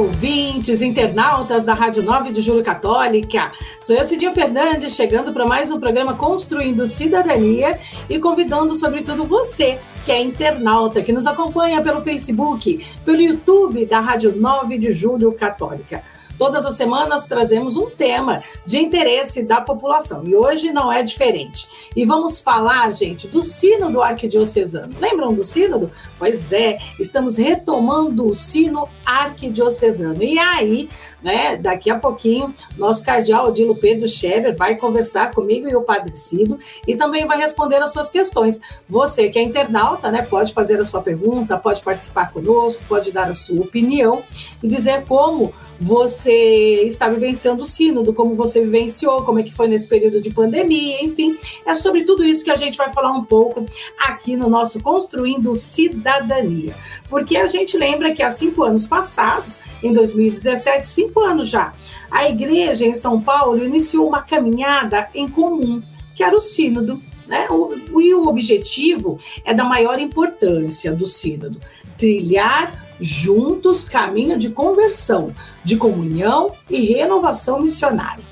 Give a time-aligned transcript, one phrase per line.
[0.00, 3.52] ouvintes, internautas da Rádio 9 de Julho Católica.
[3.82, 9.78] Sou eu, Cidinho Fernandes, chegando para mais um programa Construindo Cidadania e convidando, sobretudo, você,
[10.06, 15.32] que é internauta, que nos acompanha pelo Facebook, pelo YouTube da Rádio 9 de Julho
[15.32, 16.02] Católica.
[16.40, 21.68] Todas as semanas trazemos um tema de interesse da população e hoje não é diferente.
[21.94, 24.94] E vamos falar, gente, do Sínodo Arquidiocesano.
[24.98, 25.92] Lembram do Sínodo?
[26.18, 30.22] Pois é, estamos retomando o Sino Arquidiocesano.
[30.22, 30.88] E aí,
[31.22, 36.16] né, daqui a pouquinho, nosso cardeal Odilo Pedro Scherer vai conversar comigo e o Padre
[36.16, 38.58] Cido e também vai responder as suas questões.
[38.88, 43.28] Você que é internauta, né, pode fazer a sua pergunta, pode participar conosco, pode dar
[43.28, 44.22] a sua opinião
[44.62, 49.66] e dizer como você está vivenciando o sínodo, como você vivenciou, como é que foi
[49.66, 53.24] nesse período de pandemia, enfim, é sobre tudo isso que a gente vai falar um
[53.24, 53.66] pouco
[53.98, 56.74] aqui no nosso Construindo Cidadania.
[57.08, 61.72] Porque a gente lembra que há cinco anos passados, em 2017, cinco anos já,
[62.10, 65.80] a igreja em São Paulo iniciou uma caminhada em comum,
[66.14, 67.00] que era o sínodo.
[67.26, 67.46] Né?
[67.48, 71.58] O, e o objetivo é da maior importância do sínodo,
[71.96, 75.34] trilhar juntos caminho de conversão,
[75.64, 78.24] de comunhão e renovação missionária.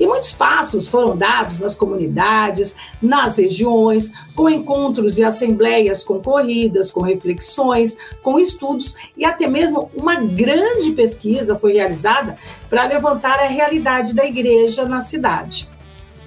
[0.00, 7.02] E muitos passos foram dados nas comunidades, nas regiões, com encontros e assembleias concorridas, com
[7.02, 12.36] reflexões, com estudos e até mesmo uma grande pesquisa foi realizada
[12.68, 15.68] para levantar a realidade da igreja na cidade.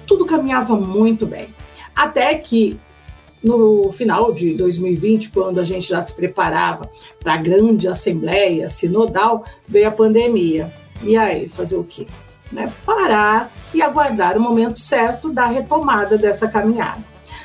[0.06, 1.48] Tudo caminhava muito bem.
[1.94, 2.78] Até que
[3.46, 6.90] no final de 2020, quando a gente já se preparava
[7.20, 10.70] para a grande assembleia sinodal, veio a pandemia.
[11.02, 12.06] E aí, fazer o quê?
[12.50, 12.72] Né?
[12.84, 17.04] Parar e aguardar o momento certo da retomada dessa caminhada.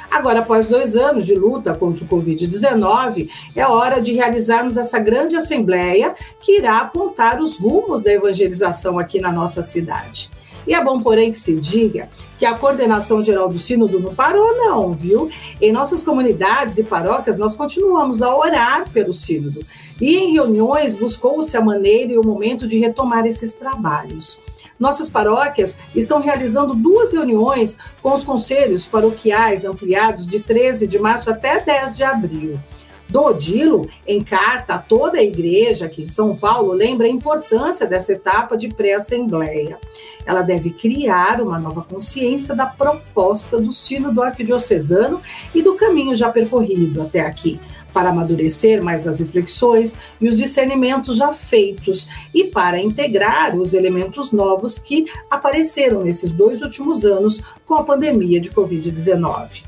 [0.09, 5.38] Agora, após dois anos de luta contra o Covid-19, é hora de realizarmos essa grande
[5.38, 10.29] assembleia que irá apontar os rumos da evangelização aqui na nossa cidade.
[10.67, 14.57] E é bom, porém, que se diga que a coordenação geral do Sínodo não parou,
[14.57, 15.29] não, viu?
[15.61, 19.66] Em nossas comunidades e paróquias, nós continuamos a orar pelo Sínodo.
[19.99, 24.39] E em reuniões buscou-se a maneira e o momento de retomar esses trabalhos.
[24.79, 31.29] Nossas paróquias estão realizando duas reuniões com os conselhos paroquiais ampliados de 13 de março
[31.29, 32.59] até 10 de abril.
[33.07, 37.85] Dom Odilo, em carta a toda a igreja aqui em São Paulo, lembra a importância
[37.85, 39.78] dessa etapa de pré-assembleia.
[40.25, 45.21] Ela deve criar uma nova consciência da proposta do sino do arquidiocesano
[45.53, 47.59] e do caminho já percorrido até aqui,
[47.93, 54.31] para amadurecer mais as reflexões e os discernimentos já feitos e para integrar os elementos
[54.31, 59.63] novos que apareceram nesses dois últimos anos com a pandemia de Covid-19.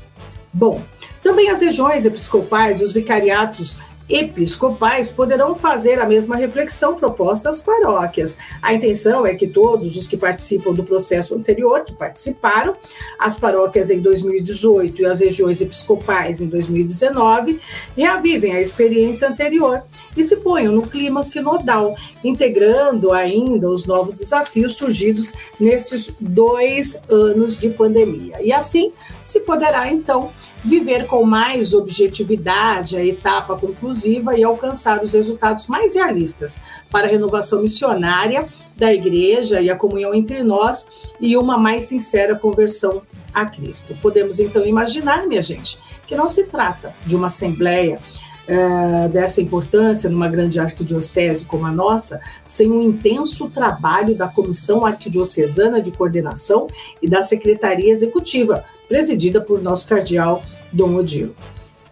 [0.52, 0.80] Bom,
[1.22, 3.76] também as regiões episcopais e os vicariatos
[4.08, 8.36] episcopais poderão fazer a mesma reflexão proposta às paróquias.
[8.60, 12.74] A intenção é que todos os que participam do processo anterior, que participaram,
[13.18, 17.60] as paróquias em 2018 e as regiões episcopais em 2019,
[17.96, 19.82] reavivem a experiência anterior
[20.16, 27.56] e se ponham no clima sinodal, integrando ainda os novos desafios surgidos nestes dois anos
[27.56, 28.42] de pandemia.
[28.42, 28.92] E assim
[29.24, 30.30] se poderá, então,
[30.64, 36.56] viver com mais objetividade a etapa conclusiva e alcançar os resultados mais realistas
[36.90, 40.88] para a renovação missionária da igreja e a comunhão entre nós
[41.20, 43.02] e uma mais sincera conversão
[43.32, 43.94] a Cristo.
[44.00, 48.00] Podemos então imaginar, minha gente, que não se trata de uma assembleia
[48.46, 54.84] é, dessa importância numa grande arquidiocese como a nossa, sem um intenso trabalho da Comissão
[54.84, 56.66] Arquidiocesana de Coordenação
[57.00, 60.42] e da Secretaria Executiva, presidida por nosso cardeal
[60.74, 61.34] Dom Odilo.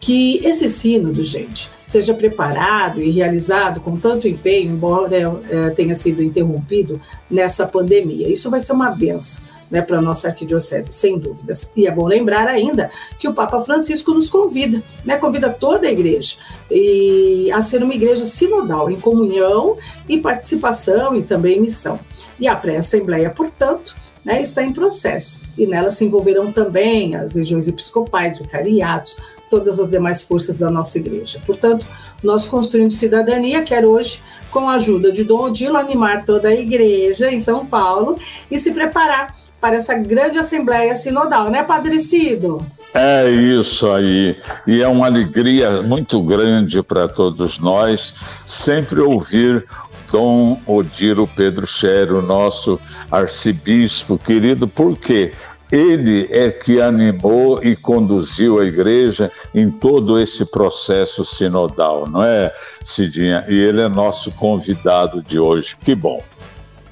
[0.00, 5.17] Que esse sínodo, gente, seja preparado e realizado com tanto empenho, embora
[5.49, 7.00] é, tenha sido interrompido
[7.31, 8.29] nessa pandemia.
[8.29, 9.44] Isso vai ser uma benção.
[9.70, 11.67] Né, para a nossa arquidiocese, sem dúvidas.
[11.75, 15.90] E é bom lembrar ainda que o Papa Francisco nos convida, né, convida toda a
[15.90, 16.37] igreja
[16.70, 21.99] e a ser uma igreja sinodal, em comunhão e participação e também missão.
[22.38, 25.40] E a pré-assembleia, portanto, né, está em processo.
[25.56, 29.16] E nela se envolverão também as regiões episcopais, vicariatos,
[29.50, 31.40] todas as demais forças da nossa igreja.
[31.44, 31.84] Portanto,
[32.22, 34.20] nós construindo cidadania, quer hoje,
[34.50, 38.19] com a ajuda de Dom Odilo, animar toda a igreja em São Paulo
[38.50, 42.66] e se preparar para essa grande Assembleia Sinodal, né, Padre Cido?
[42.92, 44.36] É isso aí.
[44.66, 48.14] E é uma alegria muito grande para todos nós
[48.44, 49.64] sempre ouvir
[50.12, 52.79] Dom Odilo Pedro Chério, nosso
[53.11, 55.32] arcebispo querido, porque
[55.73, 62.53] ele é que animou e conduziu a igreja em todo esse processo sinodal, não é,
[62.85, 63.47] Cidinha?
[63.49, 65.75] E ele é nosso convidado de hoje.
[65.82, 66.23] Que bom.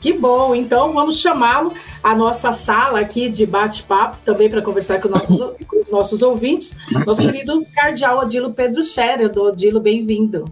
[0.01, 1.71] Que bom, então vamos chamá-lo
[2.03, 5.39] à nossa sala aqui de bate-papo, também para conversar com, nossos,
[5.69, 6.75] com, os nossos ouvintes.
[7.05, 10.51] Nosso querido cardeal Odilo Pedro Scherer, do Odilo, bem-vindo.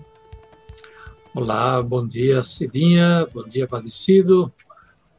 [1.40, 4.52] Olá, bom dia, Cidinha, bom dia, Padecido,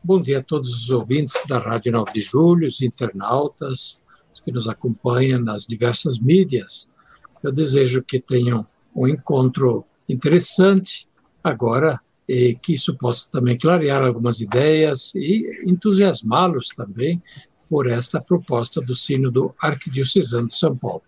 [0.03, 4.03] bom dia a todos os ouvintes da Rádio 9 de Julho, os internautas
[4.43, 6.93] que nos acompanham nas diversas mídias.
[7.41, 11.07] Eu desejo que tenham um encontro interessante
[11.41, 17.23] agora e que isso possa também clarear algumas ideias e entusiasmá-los também
[17.69, 21.01] por esta proposta do Sínodo Arquidiocesano de São Paulo.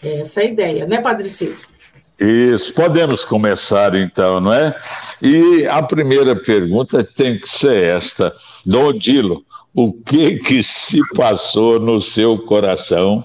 [0.00, 1.73] Essa é a ideia, né, Padre Cid?
[2.18, 4.78] Isso, podemos começar então, não é?
[5.20, 8.34] E a primeira pergunta tem que ser esta.
[8.64, 9.44] Dom Dilo,
[9.74, 13.24] o que que se passou no seu coração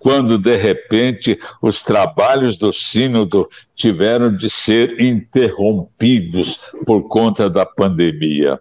[0.00, 8.60] quando de repente os trabalhos do sínodo tiveram de ser interrompidos por conta da pandemia?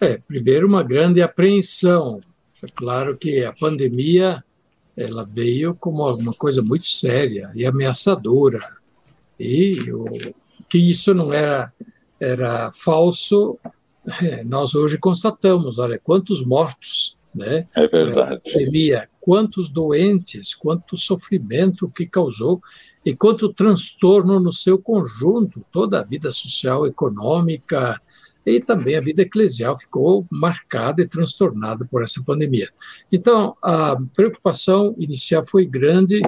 [0.00, 2.20] É, primeiro uma grande apreensão.
[2.62, 4.42] É claro que a pandemia
[4.96, 8.76] ela veio como uma coisa muito séria e ameaçadora.
[9.38, 10.04] E o,
[10.68, 11.72] que isso não era
[12.20, 13.58] era falso,
[14.22, 17.66] é, nós hoje constatamos, olha, quantos mortos né?
[17.74, 18.40] É verdade.
[18.44, 22.60] Pandemia, quantos doentes, quanto sofrimento que causou
[23.04, 28.00] e quanto transtorno no seu conjunto, toda a vida social, econômica
[28.46, 32.68] e também a vida eclesial ficou marcada e transtornada por essa pandemia.
[33.10, 36.20] Então, a preocupação inicial foi grande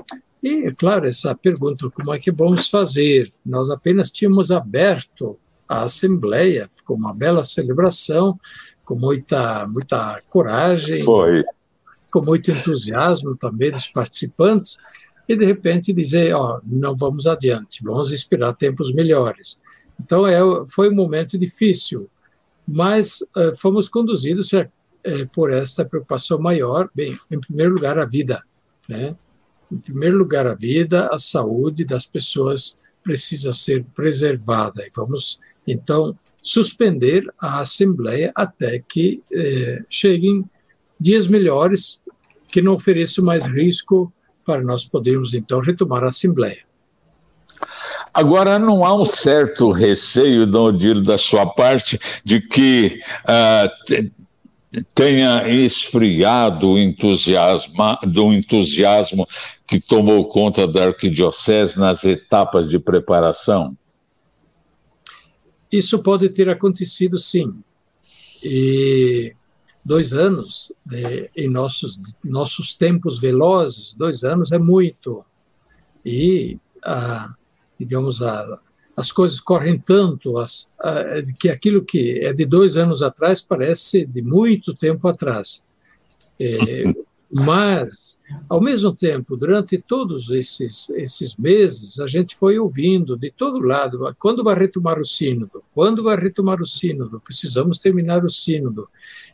[0.42, 3.32] e, é claro, essa pergunta, como é que vamos fazer?
[3.44, 8.38] Nós apenas tínhamos aberto a Assembleia, ficou uma bela celebração,
[8.84, 11.42] com muita, muita coragem, Foi.
[12.12, 14.78] com muito entusiasmo também dos participantes,
[15.28, 19.58] e de repente dizer, ó, não vamos adiante, vamos esperar tempos melhores.
[20.00, 20.38] Então é,
[20.68, 22.08] foi um momento difícil,
[22.66, 24.68] mas uh, fomos conduzidos uh,
[25.32, 28.42] por esta preocupação maior, bem, em primeiro lugar a vida,
[28.88, 29.16] né?
[29.70, 36.16] Em primeiro lugar a vida, a saúde das pessoas precisa ser preservada e vamos então
[36.42, 39.22] suspender a Assembleia até que
[39.90, 40.48] cheguem
[41.00, 42.00] dias melhores
[42.48, 44.12] que não ofereçam mais risco
[44.44, 46.65] para nós podermos então retomar a Assembleia.
[48.12, 54.10] Agora, não há um certo receio, Dom Odilo, da sua parte, de que uh,
[54.94, 57.74] tenha esfriado o entusiasmo,
[58.06, 59.26] do entusiasmo
[59.66, 63.76] que tomou conta da arquidiocese nas etapas de preparação?
[65.70, 67.62] Isso pode ter acontecido, sim.
[68.42, 69.34] E
[69.84, 75.24] dois anos, né, em nossos, nossos tempos velozes, dois anos é muito.
[76.04, 77.34] E, a,
[77.78, 78.58] digamos, a,
[78.96, 84.04] as coisas correm tanto as, a, que aquilo que é de dois anos atrás parece
[84.06, 85.66] de muito tempo atrás.
[86.40, 86.84] É,
[87.30, 88.16] mas
[88.48, 94.14] ao mesmo tempo, durante todos esses, esses meses, a gente foi ouvindo de todo lado:
[94.18, 95.62] quando vai retomar o sínodo?
[95.74, 97.20] Quando vai retomar o sínodo?
[97.20, 98.88] Precisamos terminar o sínodo.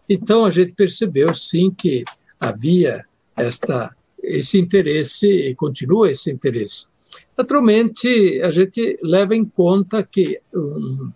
[0.09, 2.05] Então, a gente percebeu, sim, que
[2.39, 3.05] havia
[3.37, 6.92] esta, esse interesse e continua esse interesse.
[7.37, 11.11] Naturalmente, a gente leva em conta que um,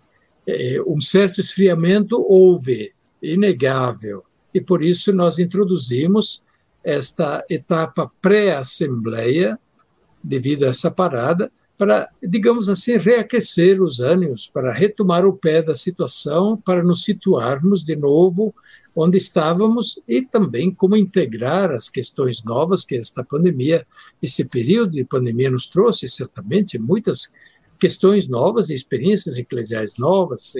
[0.45, 6.43] é, um certo esfriamento houve, inegável, e por isso nós introduzimos
[6.83, 9.59] esta etapa pré-assembleia,
[10.23, 15.75] devido a essa parada, para, digamos assim, reaquecer os ânimos, para retomar o pé da
[15.75, 18.53] situação, para nos situarmos de novo
[18.99, 23.85] onde estávamos e também como integrar as questões novas que esta pandemia,
[24.19, 27.31] esse período de pandemia nos trouxe, certamente, muitas
[27.79, 30.51] questões novas, experiências eclesiais novas,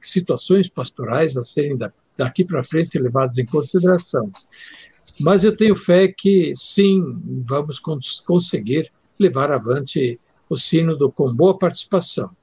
[0.00, 1.78] situações pastorais a serem
[2.16, 4.32] daqui para frente levadas em consideração.
[5.20, 7.00] Mas eu tenho fé que sim,
[7.46, 10.18] vamos cons conseguir levar avante
[10.50, 12.34] o sínodo com boa participação.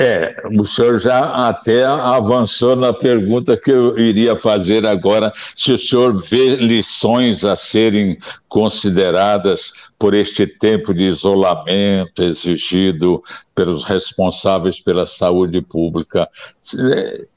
[0.00, 5.78] É, o senhor já até avançou na pergunta que eu iria fazer agora, se o
[5.78, 8.16] senhor vê lições a serem
[8.48, 13.22] consideradas por este tempo de isolamento exigido
[13.54, 16.26] pelos responsáveis pela saúde pública.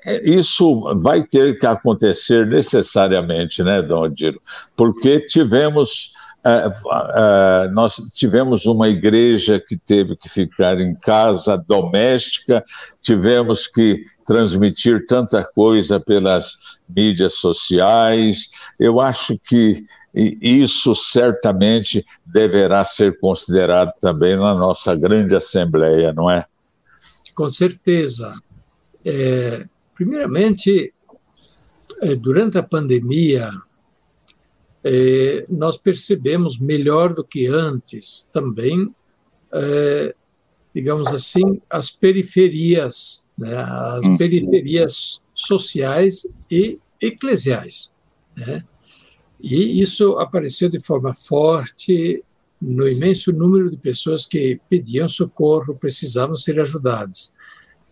[0.06, 4.42] É, isso vai ter que acontecer necessariamente, né, Dom Odiro?
[4.78, 6.14] Porque tivemos
[6.46, 12.64] Uh, uh, nós tivemos uma igreja que teve que ficar em casa doméstica,
[13.02, 16.58] tivemos que transmitir tanta coisa pelas
[16.90, 18.50] mídias sociais.
[18.78, 26.46] Eu acho que isso certamente deverá ser considerado também na nossa grande Assembleia, não é?
[27.34, 28.34] Com certeza.
[29.04, 30.94] É, primeiramente,
[32.02, 33.50] é, durante a pandemia,
[34.84, 38.94] é, nós percebemos melhor do que antes também,
[39.54, 40.14] é,
[40.74, 44.18] digamos assim, as periferias, né, as uhum.
[44.18, 47.94] periferias sociais e eclesiais.
[48.36, 48.64] Né?
[49.42, 52.24] E isso apareceu de forma forte
[52.62, 57.34] no imenso número de pessoas que pediam socorro, precisavam ser ajudadas.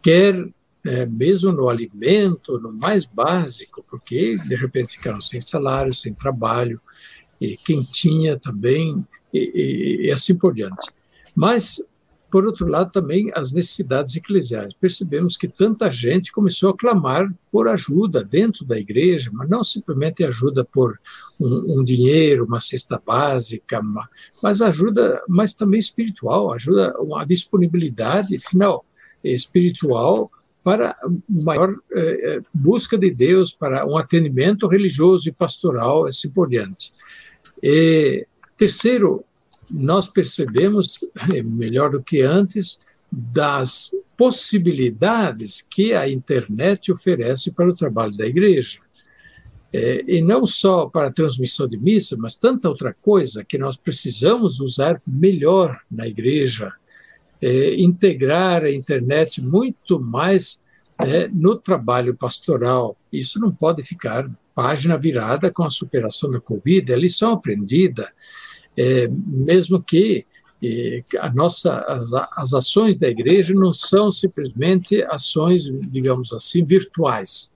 [0.01, 0.47] Quer
[0.85, 6.81] é, mesmo no alimento, no mais básico, porque de repente ficaram sem salário, sem trabalho,
[7.39, 10.91] e quem tinha também, e, e, e assim por diante.
[11.35, 11.77] Mas,
[12.31, 14.73] por outro lado, também as necessidades eclesiais.
[14.79, 20.23] Percebemos que tanta gente começou a clamar por ajuda dentro da igreja, mas não simplesmente
[20.23, 20.99] ajuda por
[21.39, 24.07] um, um dinheiro, uma cesta básica, uma,
[24.41, 28.85] mas ajuda, mas também espiritual, ajuda, uma disponibilidade final
[29.23, 30.31] espiritual
[30.63, 30.95] para
[31.27, 36.93] maior eh, eh, busca de Deus, para um atendimento religioso e pastoral, assim por diante.
[37.63, 38.27] E,
[38.57, 39.23] terceiro,
[39.69, 40.99] nós percebemos,
[41.33, 42.79] eh, melhor do que antes,
[43.11, 48.79] das possibilidades que a internet oferece para o trabalho da igreja.
[49.73, 53.77] É, e não só para a transmissão de missa, mas tanta outra coisa que nós
[53.77, 56.73] precisamos usar melhor na igreja,
[57.41, 60.63] é, integrar a internet muito mais
[61.03, 62.95] é, no trabalho pastoral.
[63.11, 68.11] Isso não pode ficar página virada com a superação da Covid, é lição aprendida,
[68.77, 70.25] é, mesmo que
[70.63, 77.53] é, a nossa, as, as ações da igreja não são simplesmente ações, digamos assim, virtuais.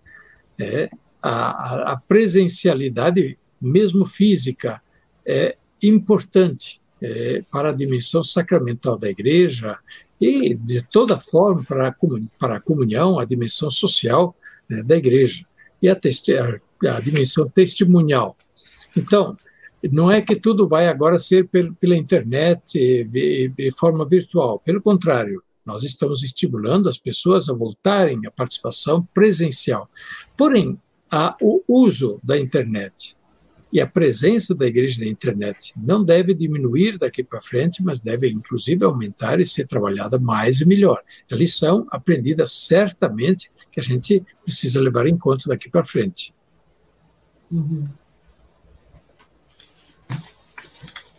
[0.57, 0.89] É,
[1.21, 4.81] a, a presencialidade, mesmo física,
[5.25, 9.77] é importante é, para a dimensão sacramental da igreja
[10.19, 11.95] e, de toda forma, para a,
[12.39, 14.35] para a comunhão, a dimensão social
[14.67, 15.45] né, da igreja
[15.81, 18.35] e a, a, a, dimensão testemunhal.
[18.97, 19.37] Então,
[19.91, 24.59] não é que tudo vai agora ser pela internet de forma virtual.
[24.59, 29.87] Pelo contrário, nós estamos estimulando as pessoas a voltarem à participação presencial.
[30.35, 30.79] Porém,
[31.11, 33.15] a, o uso da internet
[33.71, 38.29] e a presença da igreja na internet não deve diminuir daqui para frente, mas deve
[38.29, 41.01] inclusive aumentar e ser trabalhada mais e melhor.
[41.31, 46.33] A lição aprendida certamente que a gente precisa levar em conta daqui para frente.
[47.51, 47.87] Uhum.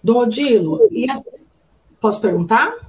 [0.08, 2.00] Odilo, a...
[2.00, 2.85] posso perguntar?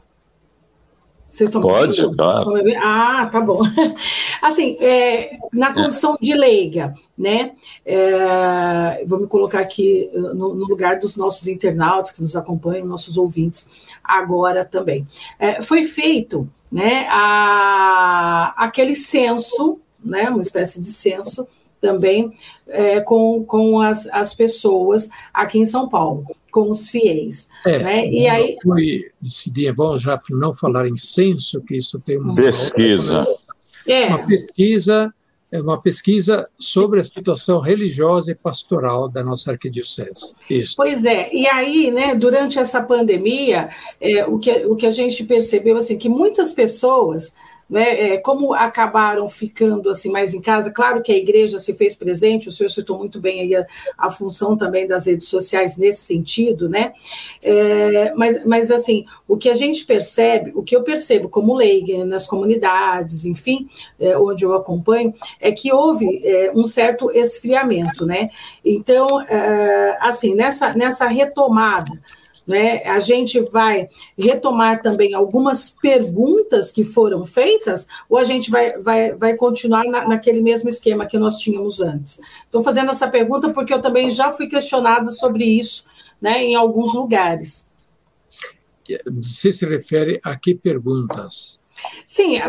[1.38, 2.52] Vocês estão Pode, claro.
[2.82, 3.62] Ah, tá bom.
[4.42, 7.52] Assim, é, na condição de leiga, né?
[7.86, 13.20] É, vou me colocar aqui no, no, lugar dos nossos internautas que nos acompanham, nossos
[13.20, 13.68] ouvintes,
[14.04, 15.08] agora também.
[15.38, 21.48] É, foi feito né, a, aquele censo, né, uma espécie de censo
[21.80, 22.36] também
[22.68, 26.26] é, com, com as, as pessoas aqui em São Paulo,
[26.58, 27.50] com os fiéis.
[27.64, 28.08] É, né?
[28.10, 33.28] E aí fui decidir, vamos já não falar em censo, que isso tem uma pesquisa,
[33.86, 34.08] é.
[34.08, 35.14] uma pesquisa,
[35.52, 40.34] é uma pesquisa sobre a situação religiosa e pastoral da nossa arquidiocese.
[40.50, 40.74] Isso.
[40.76, 43.70] Pois é, e aí, né, durante essa pandemia,
[44.02, 47.36] é, o, que, o que a gente percebeu assim que muitas pessoas
[47.70, 51.96] né, é, como acabaram ficando assim mais em casa, claro que a igreja se fez
[51.96, 53.66] presente, o senhor citou muito bem aí a,
[53.98, 56.94] a função também das redes sociais nesse sentido, né?
[57.42, 62.06] É, mas, mas assim, o que a gente percebe, o que eu percebo como leiga
[62.06, 63.68] nas comunidades, enfim,
[64.00, 68.30] é, onde eu acompanho, é que houve é, um certo esfriamento, né?
[68.64, 71.92] Então, é, assim, nessa, nessa retomada
[72.48, 72.84] né?
[72.86, 79.14] A gente vai retomar também algumas perguntas que foram feitas, ou a gente vai, vai,
[79.14, 82.20] vai continuar na, naquele mesmo esquema que nós tínhamos antes?
[82.40, 85.86] Estou fazendo essa pergunta porque eu também já fui questionado sobre isso
[86.22, 87.68] né, em alguns lugares.
[89.06, 91.60] Você se refere a que perguntas?
[92.08, 92.40] Sim,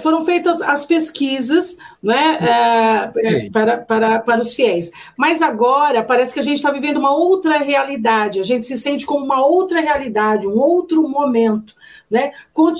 [0.00, 4.90] foram feitas as pesquisas né, é, para, para, para os fiéis.
[5.16, 9.04] Mas agora parece que a gente está vivendo uma outra realidade, a gente se sente
[9.04, 11.74] como uma outra realidade, um outro momento.
[12.10, 12.32] Né?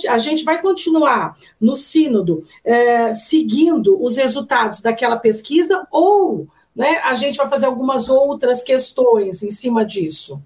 [0.08, 7.14] A gente vai continuar no Sínodo é, seguindo os resultados daquela pesquisa ou né, a
[7.14, 10.40] gente vai fazer algumas outras questões em cima disso?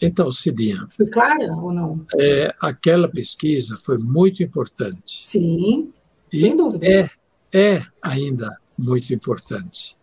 [0.00, 0.86] Então, Cidinha.
[0.90, 2.04] Foi clara ou não?
[2.18, 5.24] É, aquela pesquisa foi muito importante.
[5.24, 5.92] Sim,
[6.32, 6.86] sem dúvida.
[6.86, 7.10] É,
[7.52, 9.96] é ainda muito importante.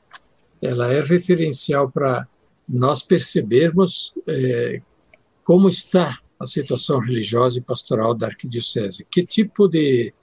[0.61, 2.27] Ela é referencial para
[2.67, 4.81] nós percebermos é,
[5.43, 10.13] como está a situação religiosa e pastoral da arquidiocese, que tipo de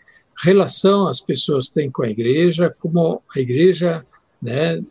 [0.42, 4.04] relação as pessoas têm com a igreja, como a igreja
[4.42, 4.82] né?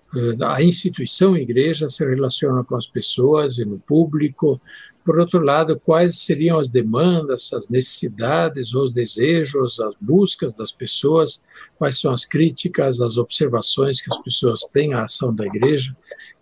[0.45, 4.61] A instituição igreja se relaciona com as pessoas e no público.
[5.03, 11.43] Por outro lado, quais seriam as demandas, as necessidades, os desejos, as buscas das pessoas,
[11.77, 15.95] quais são as críticas, as observações que as pessoas têm à ação da igreja.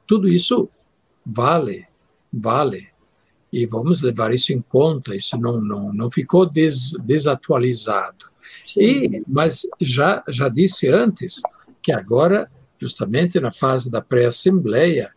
[0.05, 0.69] Tudo isso
[1.25, 1.85] vale,
[2.31, 2.89] vale.
[3.53, 8.25] E vamos levar isso em conta, isso não, não, não ficou des, desatualizado.
[8.75, 11.41] E, mas já, já disse antes
[11.81, 15.11] que agora justamente na fase da pré-assembleia,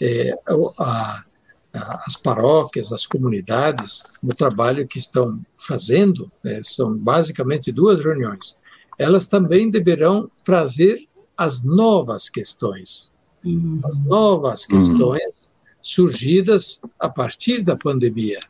[0.00, 0.36] é,
[0.78, 1.24] a,
[1.72, 8.56] a, as paróquias, as comunidades, no trabalho que estão fazendo, é, são basicamente duas reuniões,
[8.98, 13.10] elas também deverão trazer as novas questões,
[13.44, 13.80] uhum.
[13.84, 14.78] as novas uhum.
[14.78, 15.50] questões uhum.
[15.82, 18.40] surgidas a partir da pandemia,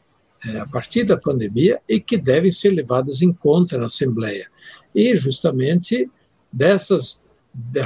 [0.46, 4.48] é, a partir da pandemia e que devem ser levadas em conta na Assembleia.
[4.94, 6.08] E justamente
[6.52, 7.23] dessas de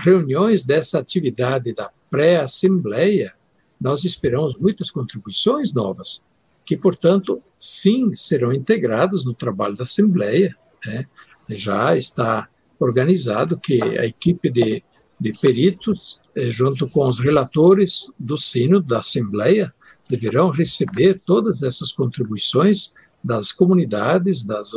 [0.02, 3.34] reuniões dessa atividade da pré-assembleia,
[3.80, 6.24] nós esperamos muitas contribuições novas,
[6.64, 10.56] que, portanto, sim, serão integradas no trabalho da Assembleia.
[10.84, 11.06] Né?
[11.48, 12.48] Já está
[12.78, 14.82] organizado que a equipe de,
[15.18, 19.72] de peritos, eh, junto com os relatores do sino da Assembleia,
[20.08, 24.72] deverão receber todas essas contribuições das comunidades, das,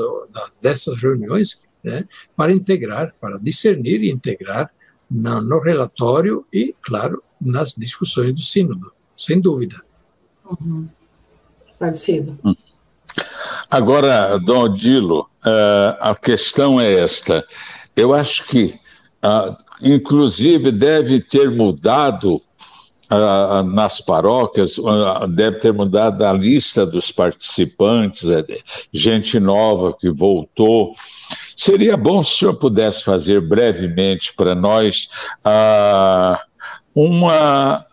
[0.61, 4.71] dessas reuniões, né, para integrar, para discernir e integrar
[5.11, 9.75] na, no relatório e, claro, nas discussões do Sínodo, sem dúvida.
[10.45, 10.87] Uhum.
[11.77, 12.39] Parecido.
[12.45, 12.55] Hum.
[13.69, 17.45] Agora, Dom Odilo, uh, a questão é esta.
[17.95, 18.79] Eu acho que,
[19.23, 22.41] uh, inclusive, deve ter mudado
[23.73, 24.77] nas paróquias,
[25.29, 28.43] deve ter mudado a lista dos participantes, é,
[28.93, 30.93] gente nova que voltou.
[31.55, 35.09] Seria bom se o senhor pudesse fazer brevemente para nós
[36.95, 37.85] uma,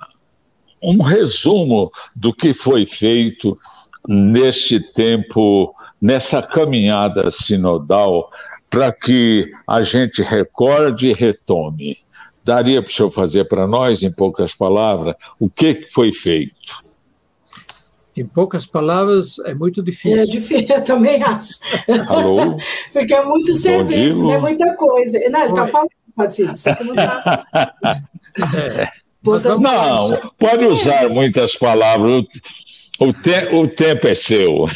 [0.83, 3.59] um resumo do que foi feito
[4.07, 8.31] neste tempo, nessa caminhada sinodal,
[8.71, 11.99] para que a gente recorde e retome.
[12.49, 16.83] Daria para o senhor fazer para nós, em poucas palavras, o que foi feito?
[18.17, 20.23] Em poucas palavras, é muito difícil.
[20.23, 21.59] É difícil, eu também acho.
[22.09, 22.57] Alô?
[22.91, 25.19] Porque é muito serviço, é muita coisa.
[25.29, 27.45] Não, ele está falando, Patrícia, não está.
[28.55, 28.89] É.
[29.61, 32.23] Não, pode usar muitas palavras.
[33.01, 34.67] O, te, o tempo é seu.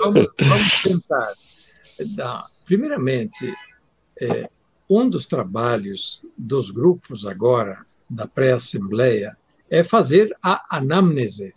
[0.00, 2.42] Vamos, vamos, tentar.
[2.66, 3.54] Primeiramente,
[4.20, 4.48] é,
[5.00, 9.36] um dos trabalhos dos grupos agora, da pré-assembleia,
[9.70, 11.54] é fazer a anamnese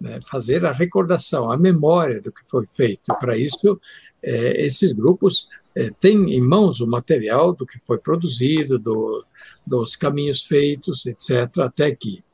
[0.00, 3.14] né, fazer a recordação, a memória do que foi feito.
[3.20, 3.78] Para isso,
[4.22, 9.24] é, esses grupos é, têm em mãos o material do que foi produzido, do,
[9.66, 12.24] dos caminhos feitos, etc., até aqui.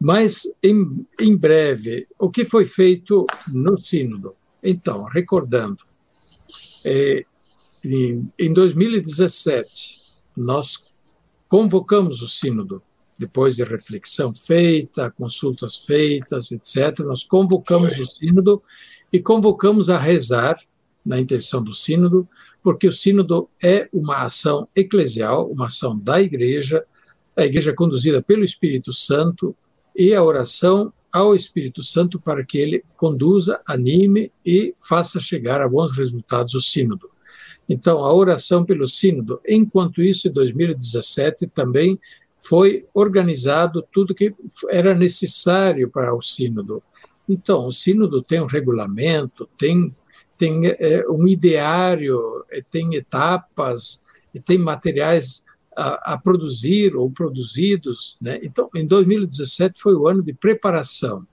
[0.00, 4.34] Mas, em, em breve, o que foi feito no Sínodo?
[4.62, 5.84] Então, recordando,
[6.86, 7.24] é,
[7.84, 9.98] em, em 2017,
[10.36, 10.78] nós
[11.48, 12.82] convocamos o Sínodo
[13.18, 18.62] depois de reflexão feita, consultas feitas, etc., nós convocamos o Sínodo
[19.12, 20.56] e convocamos a rezar
[21.04, 22.28] na intenção do Sínodo,
[22.62, 26.84] porque o Sínodo é uma ação eclesial, uma ação da Igreja,
[27.36, 29.56] a Igreja é conduzida pelo Espírito Santo
[29.96, 35.68] e a oração ao Espírito Santo para que ele conduza, anime e faça chegar a
[35.68, 37.10] bons resultados o Sínodo.
[37.68, 41.98] Então, a oração pelo Sínodo, enquanto isso, em 2017 também
[42.38, 44.32] foi organizado tudo que
[44.70, 46.82] era necessário para o sínodo.
[47.28, 49.94] Então, o sínodo tem um regulamento, tem,
[50.38, 54.06] tem é, um ideário, é, tem etapas,
[54.46, 55.44] tem materiais
[55.76, 58.16] a, a, produzir ou produzidos.
[58.22, 58.38] Né?
[58.42, 61.26] Então, em 2017 foi o ano de preparação.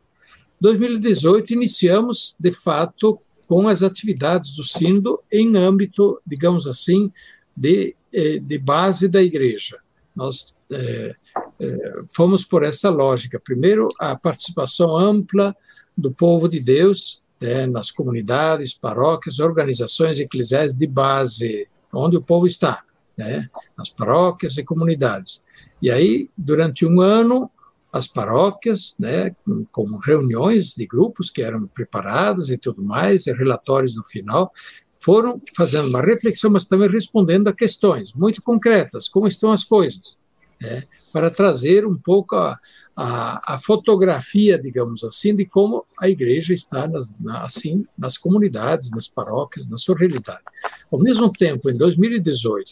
[0.60, 7.12] 2018 iniciamos, de fato, com as atividades do sínodo em âmbito, digamos assim,
[7.56, 9.78] de, eh, de base da igreja.
[10.16, 11.16] Nós é,
[11.60, 13.40] é, fomos por essa lógica.
[13.40, 15.56] Primeiro, a participação ampla
[15.96, 22.48] do povo de Deus né, nas comunidades, paróquias, organizações eclesiais de base, onde o povo
[22.48, 22.84] está,
[23.18, 25.44] né, nas paróquias e comunidades.
[25.82, 27.50] E aí, durante um ano,
[27.96, 29.34] as paróquias, né,
[29.72, 34.52] com, reuniões de grupos que eram preparadas e tudo mais, e relatórios no final,
[35.00, 40.20] foram fazendo uma reflexão, mas também respondendo a questões muito concretas, como estão as coisas,
[40.62, 42.60] né, para trazer um pouco a,
[42.98, 48.92] a, a, fotografia, digamos assim, de como a igreja está nas, na, assim nas comunidades,
[48.92, 50.44] nas paróquias, na sua realidade.
[50.92, 52.72] Ao mesmo tempo, em 2018,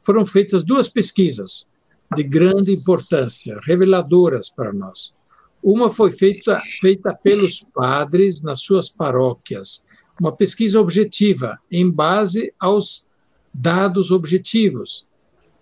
[0.00, 1.66] foram feitas duas pesquisas
[2.14, 5.14] de grande importância, reveladoras para nós.
[5.62, 9.84] Uma foi feita, feita pelos padres nas suas paróquias,
[10.20, 13.06] uma pesquisa objetiva, em base aos
[13.52, 15.06] dados objetivos,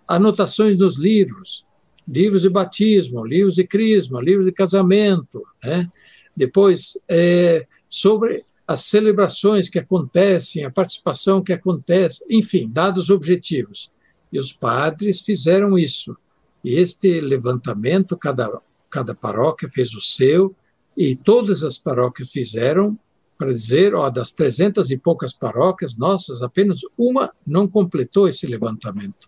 [0.07, 1.65] anotações nos livros,
[2.07, 5.89] livros de batismo, livros de crisma, livros de casamento, né?
[6.35, 13.91] depois é, sobre as celebrações que acontecem, a participação que acontece, enfim, dados objetivos.
[14.31, 16.17] E os padres fizeram isso.
[16.63, 20.55] E este levantamento, cada, cada paróquia fez o seu,
[20.95, 22.97] e todas as paróquias fizeram,
[23.37, 29.27] para dizer, ó, das trezentas e poucas paróquias nossas, apenas uma não completou esse levantamento,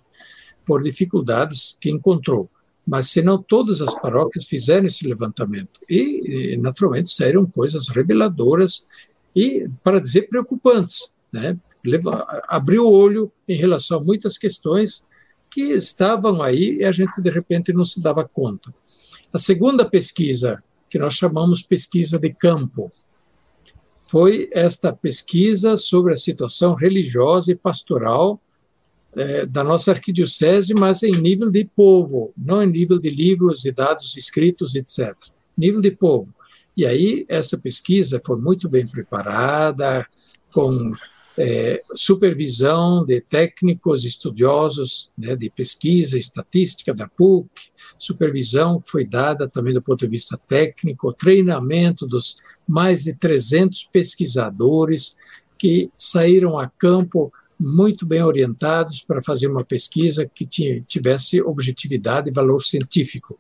[0.65, 2.49] por dificuldades que encontrou.
[2.87, 5.79] Mas senão todas as paróquias fizeram esse levantamento.
[5.89, 8.87] E naturalmente, saíram coisas reveladoras
[9.35, 11.15] e, para dizer, preocupantes.
[11.33, 11.57] Né?
[11.83, 15.05] Leva, abriu o olho em relação a muitas questões
[15.55, 18.75] que estavam aí e a gente de repente não se dava conta.
[19.31, 22.91] A segunda pesquisa, que nós chamamos pesquisa de campo,
[24.01, 28.41] foi esta pesquisa sobre a situação religiosa e pastoral
[29.15, 33.71] é, da nossa arquidiocese, mas em nível de povo, não em nível de livros e
[33.71, 35.15] dados escritos, etc.
[35.57, 36.35] Nível de povo.
[36.75, 40.05] E aí, essa pesquisa foi muito bem preparada,
[40.51, 40.91] com
[41.37, 47.49] é, supervisão de técnicos estudiosos né, de pesquisa estatística da PUC,
[47.99, 53.83] supervisão que foi dada também do ponto de vista técnico, treinamento dos mais de 300
[53.91, 55.17] pesquisadores
[55.57, 62.33] que saíram a campo muito bem orientados para fazer uma pesquisa que tivesse objetividade e
[62.33, 63.39] valor científico.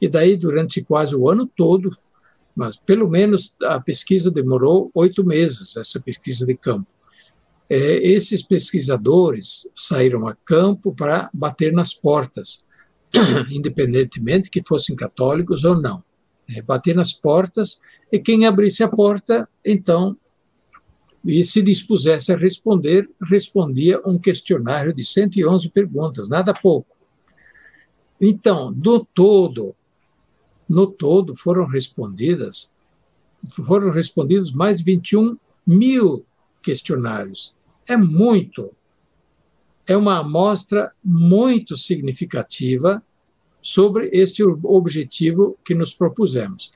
[0.00, 1.96] E daí, durante quase o ano todo,
[2.54, 6.95] mas pelo menos a pesquisa demorou oito meses, essa pesquisa de campo
[7.68, 12.64] é, esses pesquisadores saíram a campo para bater nas portas,
[13.50, 16.02] independentemente que fossem católicos ou não.
[16.48, 20.16] É, bater nas portas e quem abrisse a porta, então,
[21.24, 26.96] e se dispusesse a responder, respondia um questionário de 111 perguntas, nada pouco.
[28.20, 29.74] Então, do todo,
[30.68, 32.72] no todo foram respondidas,
[33.50, 36.24] foram respondidos mais de 21 mil
[36.62, 37.55] questionários
[37.86, 38.72] é muito.
[39.86, 43.02] É uma amostra muito significativa
[43.62, 46.72] sobre este objetivo que nos propusemos.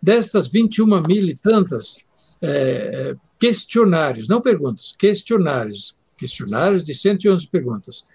[0.00, 2.04] Destas 21 mil e tantas
[2.42, 8.06] é, questionários, não perguntas, questionários, questionários de 111 perguntas,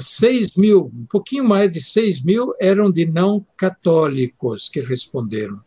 [0.00, 5.60] 6 mil, um pouquinho mais de 6 mil eram de não católicos que responderam.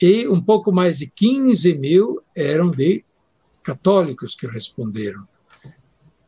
[0.00, 3.04] E um pouco mais de 15 mil eram de
[3.62, 5.26] católicos que responderam.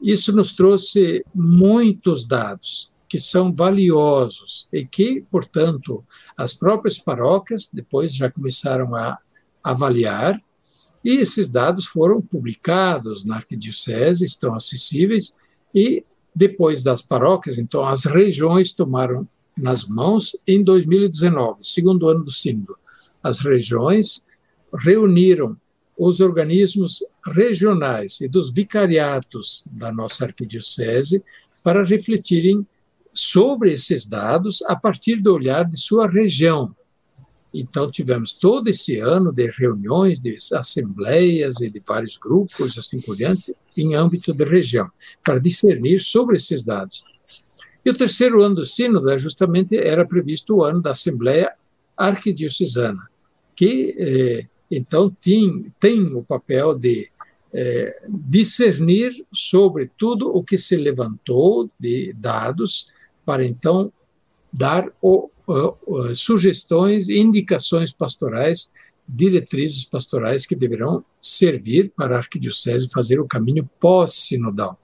[0.00, 6.04] Isso nos trouxe muitos dados que são valiosos e que, portanto,
[6.36, 9.18] as próprias paróquias depois já começaram a
[9.62, 10.40] avaliar
[11.04, 15.34] e esses dados foram publicados na arquidiocese, estão acessíveis
[15.74, 22.30] e depois das paróquias, então as regiões tomaram nas mãos em 2019, segundo ano do
[22.30, 22.74] sínodo.
[23.22, 24.24] As regiões
[24.76, 25.56] reuniram
[25.96, 31.22] os organismos regionais e dos vicariatos da nossa arquidiocese
[31.62, 32.66] para refletirem
[33.12, 36.74] sobre esses dados a partir do olhar de sua região.
[37.56, 43.16] Então, tivemos todo esse ano de reuniões, de assembleias e de vários grupos, assim por
[43.16, 44.90] diante, em âmbito da região,
[45.24, 47.04] para discernir sobre esses dados.
[47.84, 51.52] E o terceiro ano do Sínodo, é justamente, era previsto o ano da Assembleia
[51.96, 53.08] Arquidiocesana,
[53.54, 57.08] que eh, então, tem, tem o papel de
[57.52, 62.90] é, discernir sobre tudo o que se levantou de dados,
[63.24, 63.92] para então
[64.52, 68.72] dar o, o, o, sugestões, indicações pastorais
[69.08, 74.80] diretrizes pastorais que deverão servir para a arquidiocese fazer o caminho pós-sinodal.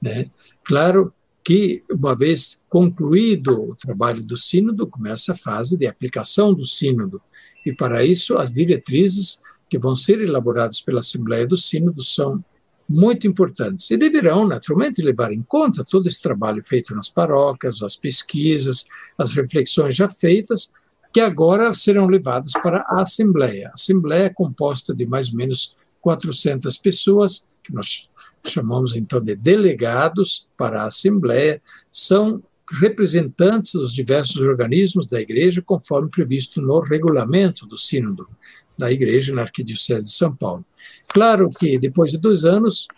[0.00, 0.30] Né?
[0.62, 6.64] Claro que, uma vez concluído o trabalho do sínodo, começa a fase de aplicação do
[6.64, 7.20] sínodo.
[7.64, 12.44] E, para isso, as diretrizes que vão ser elaboradas pela Assembleia do Sínodo são
[12.88, 17.96] muito importantes e deverão, naturalmente, levar em conta todo esse trabalho feito nas paróquias, as
[17.96, 18.84] pesquisas,
[19.16, 20.70] as reflexões já feitas,
[21.12, 23.68] que agora serão levadas para a Assembleia.
[23.68, 28.10] A Assembleia é composta de mais ou menos 400 pessoas, que nós
[28.44, 36.08] chamamos então de delegados para a Assembleia, são representantes dos diversos organismos da Igreja, conforme
[36.08, 38.28] previsto no regulamento do Sínodo
[38.76, 40.64] da Igreja na Arquidiocese de São Paulo.
[41.08, 42.88] Claro que depois de dois anos,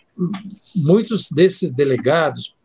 [0.75, 2.55] muitos desses delegados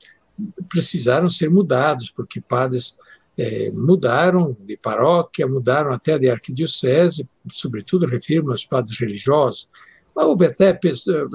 [0.69, 2.97] precisaram ser mudados, porque padres
[3.37, 9.69] é, mudaram de paróquia, mudaram até de arquidiocese, sobretudo refiro aos padres religiosos.
[10.15, 10.79] Houve até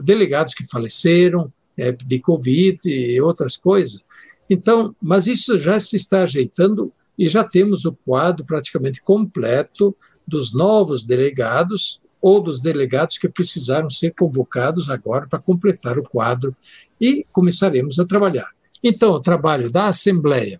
[0.03, 4.05] delegados que faleceram é, de Covid e outras coisas.
[4.49, 10.53] Então, mas isso já se está ajeitando e já temos o quadro praticamente completo dos
[10.53, 16.55] novos delegados ou dos delegados que precisaram ser convocados agora para completar o quadro
[16.99, 18.49] e começaremos a trabalhar.
[18.83, 20.59] Então, o trabalho da Assembleia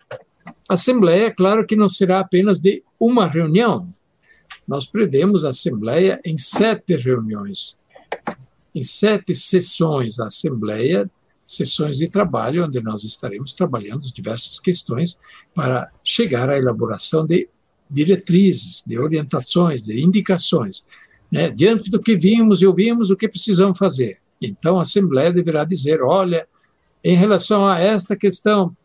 [0.68, 3.94] a Assembleia, é claro que não será apenas de uma reunião.
[4.68, 7.80] Nós prevemos a Assembleia em sete reuniões,
[8.76, 10.20] em sete sessões.
[10.20, 11.10] A Assembleia,
[11.48, 15.18] sessões de trabalho, onde nós estaremos trabalhando diversas questões
[15.56, 17.48] para chegar à elaboração de
[17.90, 20.86] diretrizes, de orientações, de indicações.
[21.32, 21.50] Né?
[21.50, 24.18] Diante do que vimos e ouvimos, o que precisamos fazer?
[24.42, 26.46] Então, a Assembleia deverá dizer: olha,
[27.02, 28.76] em relação a esta questão,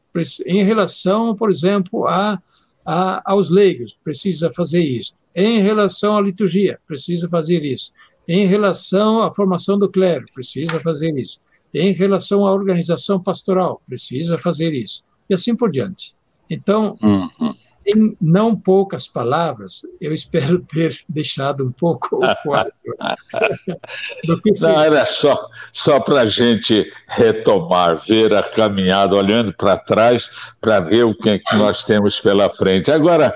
[0.46, 2.40] em relação, por exemplo, a,
[2.86, 5.14] a, aos leigos, precisa fazer isso.
[5.34, 7.92] Em relação à liturgia, precisa fazer isso.
[8.28, 11.40] Em relação à formação do clero, precisa fazer isso.
[11.74, 15.02] Em relação à organização pastoral, precisa fazer isso.
[15.28, 16.14] E assim por diante.
[16.48, 17.54] Então, uhum
[17.86, 22.72] em não poucas palavras, eu espero ter deixado um pouco o quadro
[24.24, 29.76] do que Não, era só, só para a gente retomar, ver a caminhada, olhando para
[29.76, 30.30] trás,
[30.60, 32.90] para ver o que, é que, nós temos pela frente.
[32.90, 33.34] Agora,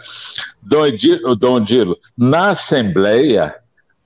[0.63, 3.55] Dom Dilo, na Assembleia,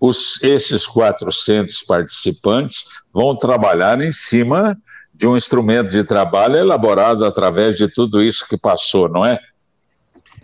[0.01, 4.77] os, esses 400 participantes vão trabalhar em cima
[5.13, 9.39] de um instrumento de trabalho elaborado através de tudo isso que passou, não é?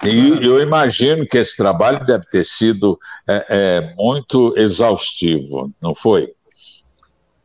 [0.05, 6.35] E eu imagino que esse trabalho deve ter sido é, é, muito exaustivo, não foi?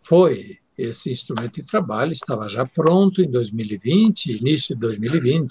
[0.01, 0.57] Foi.
[0.77, 5.47] Esse instrumento de trabalho estava já pronto em 2020, início de 2020.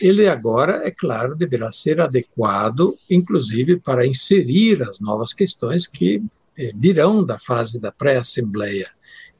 [0.00, 6.22] Ele agora, é claro, deverá ser adequado, inclusive para inserir as novas questões que
[6.58, 8.90] eh, virão da fase da pré-assembleia.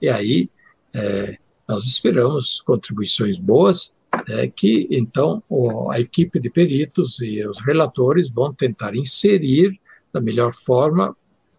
[0.00, 0.50] E aí
[0.92, 3.96] eh, nós esperamos contribuições boas
[4.28, 5.42] é, que então
[5.90, 9.78] a equipe de peritos e os relatores vão tentar inserir
[10.12, 11.16] da melhor forma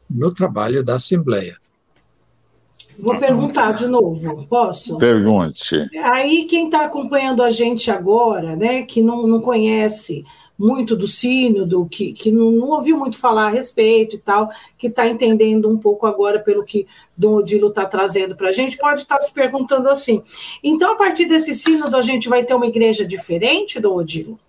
[0.09, 1.57] no trabalho da Assembleia.
[3.01, 4.97] Vou perguntar de novo, posso?
[4.97, 5.89] Pergunte.
[6.03, 10.23] Aí quem está acompanhando a gente agora, né, que não, não conhece
[10.57, 14.87] muito do sínodo, que, que não, não ouviu muito falar a respeito e tal, que
[14.87, 16.85] está entendendo um pouco agora pelo que
[17.17, 20.21] Dom Odilo está trazendo para a gente, pode estar tá se perguntando assim:
[20.63, 24.39] então, a partir desse sínodo, a gente vai ter uma igreja diferente, Dom Odilo?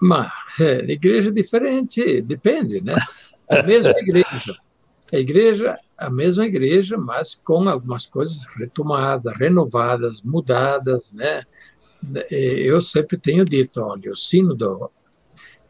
[0.00, 2.94] Mas, é, igreja diferente, depende, né?
[3.50, 4.54] A mesma igreja.
[5.12, 11.44] A igreja, a mesma igreja, mas com algumas coisas retomadas, renovadas, mudadas, né?
[12.30, 14.90] Eu sempre tenho dito, olha, o sínodo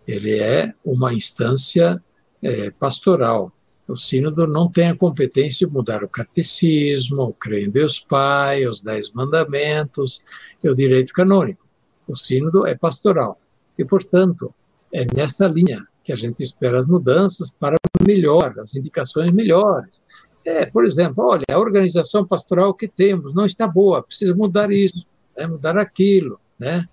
[0.07, 2.03] ele é uma instância
[2.43, 3.53] é, pastoral.
[3.87, 8.67] O sínodo não tem a competência de mudar o catecismo, o creio em Deus Pai,
[8.67, 10.23] os dez mandamentos
[10.63, 11.67] e o direito canônico.
[12.07, 13.41] O sínodo é pastoral.
[13.79, 14.55] E, portanto,
[14.93, 17.77] é nessa linha que a gente espera as mudanças para
[18.07, 20.03] melhor, as indicações melhores.
[20.45, 25.07] É, por exemplo, olha, a organização pastoral que temos não está boa, precisa mudar isso
[25.37, 26.89] né, mudar aquilo, né,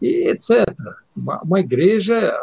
[0.00, 0.64] e etc.
[1.16, 2.36] Uma, uma igreja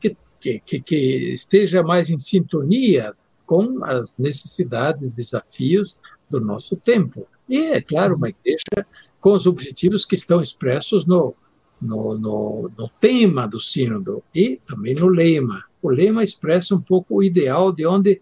[0.00, 5.96] que, que, que esteja mais em sintonia com as necessidades desafios
[6.30, 7.26] do nosso tempo.
[7.48, 8.86] E, é claro, uma igreja
[9.20, 11.34] com os objetivos que estão expressos no,
[11.80, 15.64] no, no, no, tema do sínodo e também no lema.
[15.82, 18.20] O lema expressa um pouco o ideal de onde,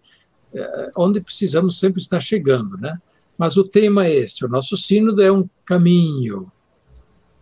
[0.55, 2.99] eh, onde precisamos sempre estar chegando, né?
[3.38, 6.51] Mas o tema é este: o nosso sínodo é um caminho.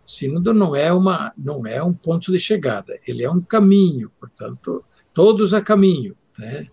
[0.05, 4.11] O sínodo não é, uma, não é um ponto de chegada, ele é um caminho,
[4.19, 6.15] portanto, todos a caminho.
[6.37, 6.67] Né?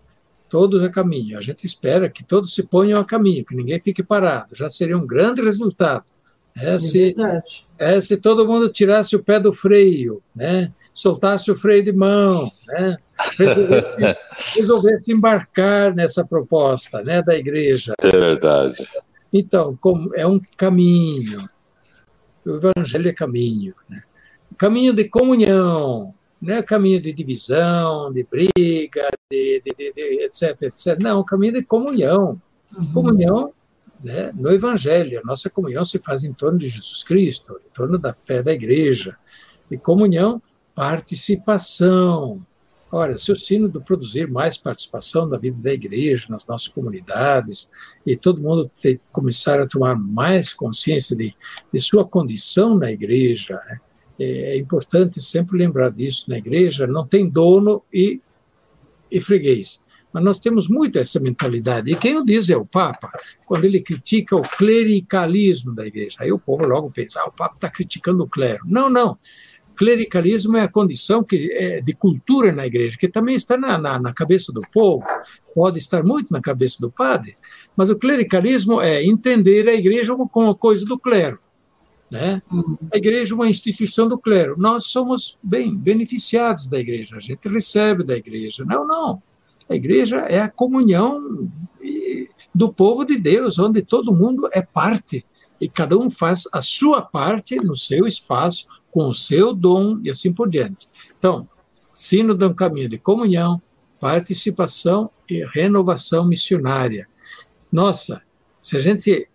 [0.53, 1.35] todos a caminho.
[1.35, 4.55] A gente espera que todos se ponham a caminho, que ninguém fique parado.
[4.55, 6.05] Já seria um grande resultado.
[6.55, 7.15] É, se,
[7.75, 10.71] é, se todo mundo tirasse o pé do freio, né?
[10.93, 12.97] Soltasse o freio de mão, né?
[13.37, 14.17] resolvesse,
[14.55, 17.93] resolvesse embarcar nessa proposta né, da igreja.
[17.99, 18.87] É verdade.
[19.31, 21.41] Então, como é um caminho,
[22.45, 24.03] o evangelho é caminho, né?
[24.57, 30.61] caminho de comunhão, não é caminho de divisão, de briga, de, de, de, de etc,
[30.63, 30.99] etc.
[30.99, 32.39] Não, caminho de comunhão.
[32.75, 32.91] Uhum.
[32.91, 33.53] Comunhão
[34.03, 35.19] né, no Evangelho.
[35.19, 38.51] A nossa comunhão se faz em torno de Jesus Cristo, em torno da fé da
[38.51, 39.15] igreja.
[39.71, 40.41] E comunhão,
[40.75, 42.41] participação.
[42.91, 47.71] Ora, se o sínodo produzir mais participação na vida da igreja, nas nossas comunidades,
[48.05, 51.33] e todo mundo ter, começar a tomar mais consciência de,
[51.73, 53.79] de sua condição na igreja, né,
[54.19, 58.21] é importante sempre lembrar disso na igreja, não tem dono e,
[59.09, 59.83] e freguês.
[60.13, 61.91] Mas nós temos muito essa mentalidade.
[61.91, 63.11] E quem o diz é o Papa,
[63.47, 66.17] quando ele critica o clericalismo da igreja.
[66.19, 68.61] Aí o povo logo pensa, ah, o Papa está criticando o clero.
[68.67, 69.17] Não, não.
[69.75, 73.99] Clericalismo é a condição que, é, de cultura na igreja, que também está na, na,
[73.99, 75.05] na cabeça do povo,
[75.53, 77.37] pode estar muito na cabeça do padre,
[77.75, 81.39] mas o clericalismo é entender a igreja como uma coisa do clero.
[82.09, 82.41] Né?
[82.93, 84.55] A igreja é uma instituição do clero.
[84.55, 88.63] Nós somos, bem, beneficiados da igreja, a gente recebe da igreja.
[88.63, 89.21] Não, não.
[89.67, 91.49] A igreja é a comunhão
[92.53, 95.25] do povo de Deus, onde todo mundo é parte.
[95.59, 100.09] E cada um faz a sua parte no seu espaço, com o seu dom e
[100.11, 100.87] assim por diante.
[101.17, 101.49] Então,
[101.93, 103.59] sino de um caminho de comunhão,
[103.99, 107.07] participação e renovação missionária.
[107.71, 108.21] Nossa,
[108.61, 109.27] se a gente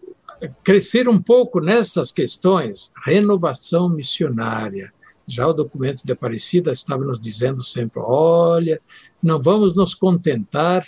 [0.62, 4.92] crescer um pouco nessas questões, renovação missionária.
[5.26, 8.80] Já o documento de Aparecida estava nos dizendo sempre: olha,
[9.22, 10.86] não vamos nos contentar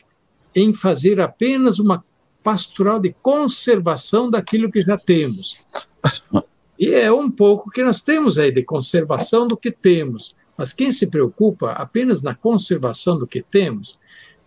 [0.55, 2.05] em fazer apenas uma
[2.43, 5.57] pastoral de conservação daquilo que já temos.
[6.81, 10.35] E é um pouco que nós temos aí de conservação do que temos.
[10.57, 14.01] Mas quem se preocupa apenas na conservação do que temos,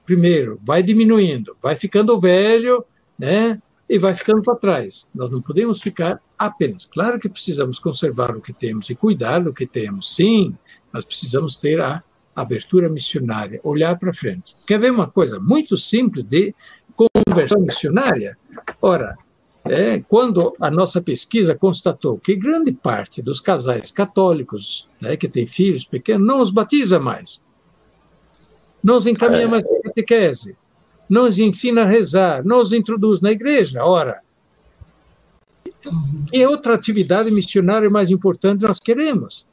[0.04, 2.84] primeiro, vai diminuindo, vai ficando velho,
[3.18, 3.62] né?
[3.88, 5.08] e vai ficando para trás.
[5.14, 6.86] Nós não podemos ficar apenas.
[6.86, 10.58] Claro que precisamos conservar o que temos e cuidar do que temos, sim,
[10.92, 12.04] mas precisamos ter a
[12.36, 14.56] abertura missionária, olhar para frente.
[14.66, 16.56] Quer ver uma coisa muito simples de
[16.96, 18.36] conversão missionária?
[18.82, 19.16] Ora,
[19.66, 25.48] é, quando a nossa pesquisa constatou que grande parte dos casais católicos né, que têm
[25.48, 27.42] filhos pequenos não os batiza mais,
[28.84, 29.48] não os encaminha é.
[29.48, 30.58] mais para a catequese,
[31.10, 33.84] não os ensina a rezar, não os introduz na igreja.
[33.86, 34.22] Ora,
[36.32, 39.46] que outra atividade missionária mais importante nós queremos?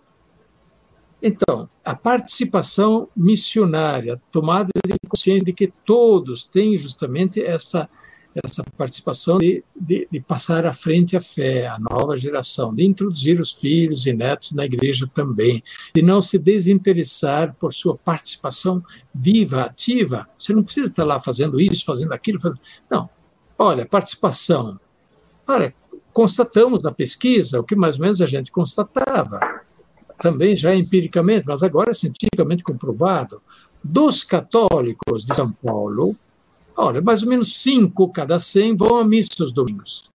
[1.22, 7.88] Então, a participação missionária, tomada de consciência de que todos têm justamente essa
[8.34, 13.40] essa participação de, de, de, passar à frente a fé, a nova geração, de introduzir
[13.40, 15.62] os filhos e netos na igreja também,
[15.94, 20.28] de não se desinteressar por sua participação viva, ativa.
[20.38, 22.40] Você não precisa estar lá fazendo isso, fazendo aquilo.
[22.40, 22.60] Fazendo...
[22.88, 23.08] Não.
[23.58, 24.78] Olha, participação.
[25.46, 25.74] Olha,
[26.12, 29.40] constatamos na pesquisa o que mais ou menos a gente constatava,
[30.20, 33.42] também já empiricamente, mas agora é cientificamente comprovado.
[33.82, 36.14] Dos católicos de São Paulo,
[36.80, 40.10] Olha, mais ou menos 5 cada 100 vão à missa os domingos.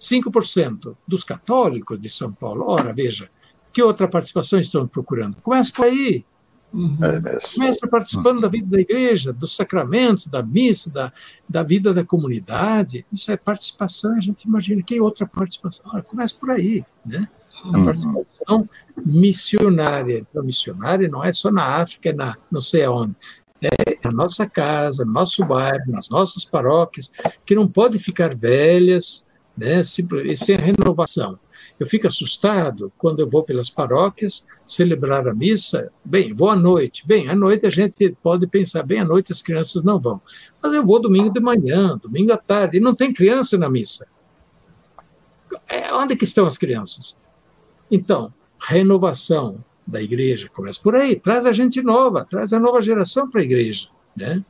[0.00, 2.64] 5% dos católicos de São Paulo.
[2.68, 3.28] Ora, veja,
[3.72, 5.36] que outra participação estão procurando?
[5.42, 6.24] Começa por aí.
[6.72, 6.98] Uhum.
[7.02, 11.12] É Começa participando da vida da igreja, dos sacramentos, da missa, da,
[11.48, 13.04] da vida da comunidade.
[13.12, 15.84] Isso é participação, a gente imagina que outra participação.
[15.92, 17.28] Ora, começa por aí, né?
[17.64, 17.84] A uhum.
[17.84, 18.68] participação
[19.04, 20.18] missionária.
[20.18, 23.16] Então, missionária não é só na África, é na não sei aonde
[23.62, 27.10] é, na nossa casa, no nosso bairro, nas nossas paróquias,
[27.44, 31.38] que não podem ficar velhas, né, sem renovação.
[31.78, 35.90] Eu fico assustado quando eu vou pelas paróquias celebrar a missa.
[36.04, 37.04] Bem, vou à noite.
[37.06, 40.20] Bem, à noite a gente pode pensar, bem, à noite as crianças não vão.
[40.62, 44.06] Mas eu vou domingo de manhã, domingo à tarde, e não tem criança na missa.
[45.68, 47.16] É, onde que estão as crianças?
[47.90, 50.48] Então, renovação, da igreja.
[50.52, 53.88] Começa por aí, traz a gente nova, traz a nova geração para a igreja.
[54.16, 54.42] Né?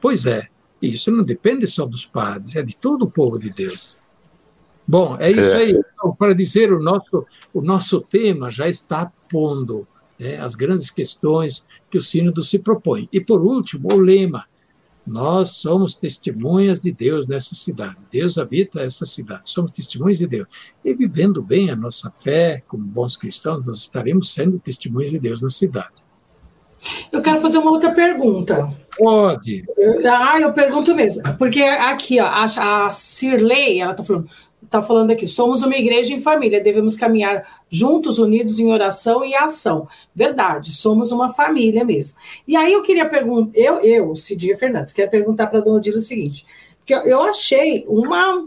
[0.00, 0.48] Pois é,
[0.80, 3.96] isso não depende só dos padres, é de todo o povo de Deus.
[4.86, 5.56] Bom, é isso é.
[5.56, 5.70] aí.
[5.70, 9.86] Então, para dizer, o nosso, o nosso tema já está pondo
[10.18, 13.08] né, as grandes questões que o Sínodo se propõe.
[13.12, 14.44] E, por último, o lema,
[15.06, 17.96] nós somos testemunhas de Deus nessa cidade.
[18.10, 19.50] Deus habita essa cidade.
[19.50, 20.48] Somos testemunhas de Deus.
[20.84, 25.42] E vivendo bem a nossa fé, como bons cristãos, nós estaremos sendo testemunhas de Deus
[25.42, 26.04] na cidade.
[27.10, 28.72] Eu quero fazer uma outra pergunta.
[28.96, 29.64] Pode.
[30.06, 31.22] Ah, eu pergunto mesmo.
[31.36, 34.28] Porque aqui, ó, a, a Cirlei, ela está falando,
[34.80, 39.34] tá falando aqui, somos uma igreja em família, devemos caminhar juntos, unidos em oração e
[39.34, 39.88] ação.
[40.14, 42.18] Verdade, somos uma família mesmo.
[42.46, 45.98] E aí eu queria perguntar, eu, eu, Cidinha Fernandes, quero perguntar para a Dona Odila
[45.98, 46.46] o seguinte,
[46.78, 48.46] porque eu achei uma,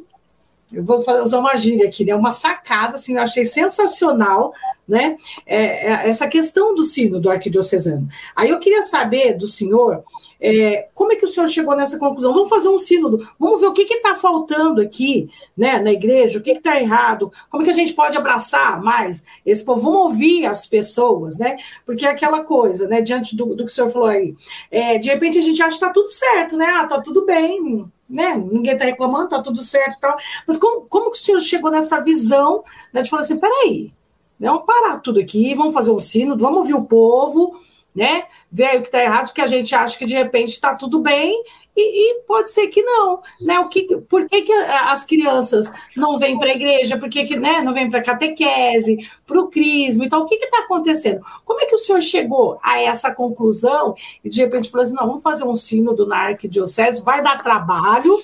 [0.72, 2.16] eu vou usar uma gíria aqui, né?
[2.16, 4.54] Uma sacada, assim, eu achei sensacional
[4.88, 5.18] né?
[5.46, 5.58] É,
[5.92, 8.08] é, essa questão do sino do arquidiocesano.
[8.34, 10.04] Aí eu queria saber do senhor
[10.40, 12.34] é, como é que o senhor chegou nessa conclusão?
[12.34, 16.42] Vamos fazer um sínodo, vamos ver o que está faltando aqui né, na igreja, o
[16.42, 20.46] que está errado, como é que a gente pode abraçar mais esse povo, vamos ouvir
[20.46, 21.58] as pessoas, né?
[21.86, 24.36] Porque é aquela coisa, né, diante do, do que o senhor falou aí,
[24.70, 26.68] é, de repente a gente acha que está tudo certo, né?
[26.68, 28.36] Ah, tá tudo bem, né?
[28.36, 30.18] Ninguém está reclamando, tá tudo certo e tal.
[30.48, 33.92] Mas como, como que o senhor chegou nessa visão né, de falar assim, peraí,
[34.40, 37.60] vamos parar tudo aqui, vamos fazer um sino, vamos ouvir o povo,
[37.96, 38.24] né?
[38.52, 41.44] Ver o que está errado, que a gente acha que de repente está tudo bem
[41.78, 43.60] e, e, pode ser que não, né?
[43.60, 46.98] O que, por que, que as crianças não vêm para a igreja?
[46.98, 50.04] Por que, que né, não vêm para a catequese, para o crisma?
[50.04, 51.22] Então, o que está acontecendo?
[51.46, 55.06] Como é que o senhor chegou a essa conclusão e de repente falou assim: não,
[55.06, 58.18] vamos fazer um sínodo na arquidiocese, vai dar trabalho,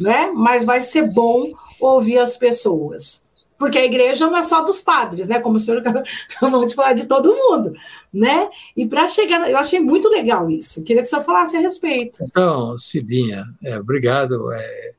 [0.00, 0.30] né?
[0.34, 3.24] Mas vai ser bom ouvir as pessoas
[3.58, 5.40] porque a igreja não é só dos padres, né?
[5.40, 6.02] Como o senhor acabou
[6.66, 7.72] de falar de todo mundo,
[8.16, 8.48] né?
[8.74, 10.82] E para chegar, eu achei muito legal isso.
[10.82, 12.24] Queria que senhor falasse a respeito.
[12.24, 14.50] Então, Cidinha, é, obrigado.
[14.52, 14.92] É,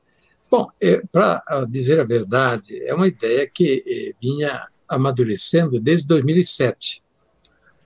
[0.48, 7.02] bom, é, para dizer a verdade, é uma ideia que é, vinha amadurecendo desde 2007.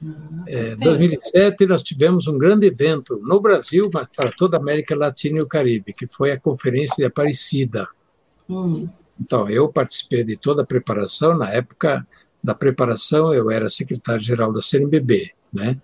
[0.03, 4.95] Hum, é, 2007 nós tivemos um grande evento no Brasil, mas para toda a América
[4.95, 7.89] Latina e o Caribe, que foi a Conferência de Aparecida.
[8.51, 8.87] Hum.
[9.19, 11.39] Então, eu participei de toda a preparação.
[11.39, 12.07] Na época
[12.43, 15.81] da preparação, eu era secretário-geral da CNBB, né?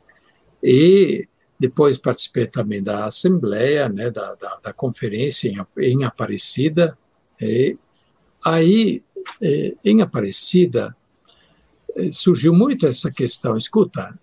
[0.63, 1.29] E
[1.59, 6.97] depois participei também da assembleia, né, da, da, da conferência em, em, Aparecida.
[7.41, 7.77] E
[8.45, 9.03] aí,
[9.41, 10.97] eh, em Aparecida,
[11.97, 13.57] eh, surgiu muito essa questão.
[13.57, 14.19] Escuta,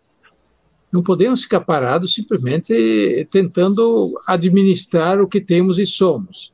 [0.91, 6.53] não podemos ficar parados simplesmente tentando administrar o que temos e somos.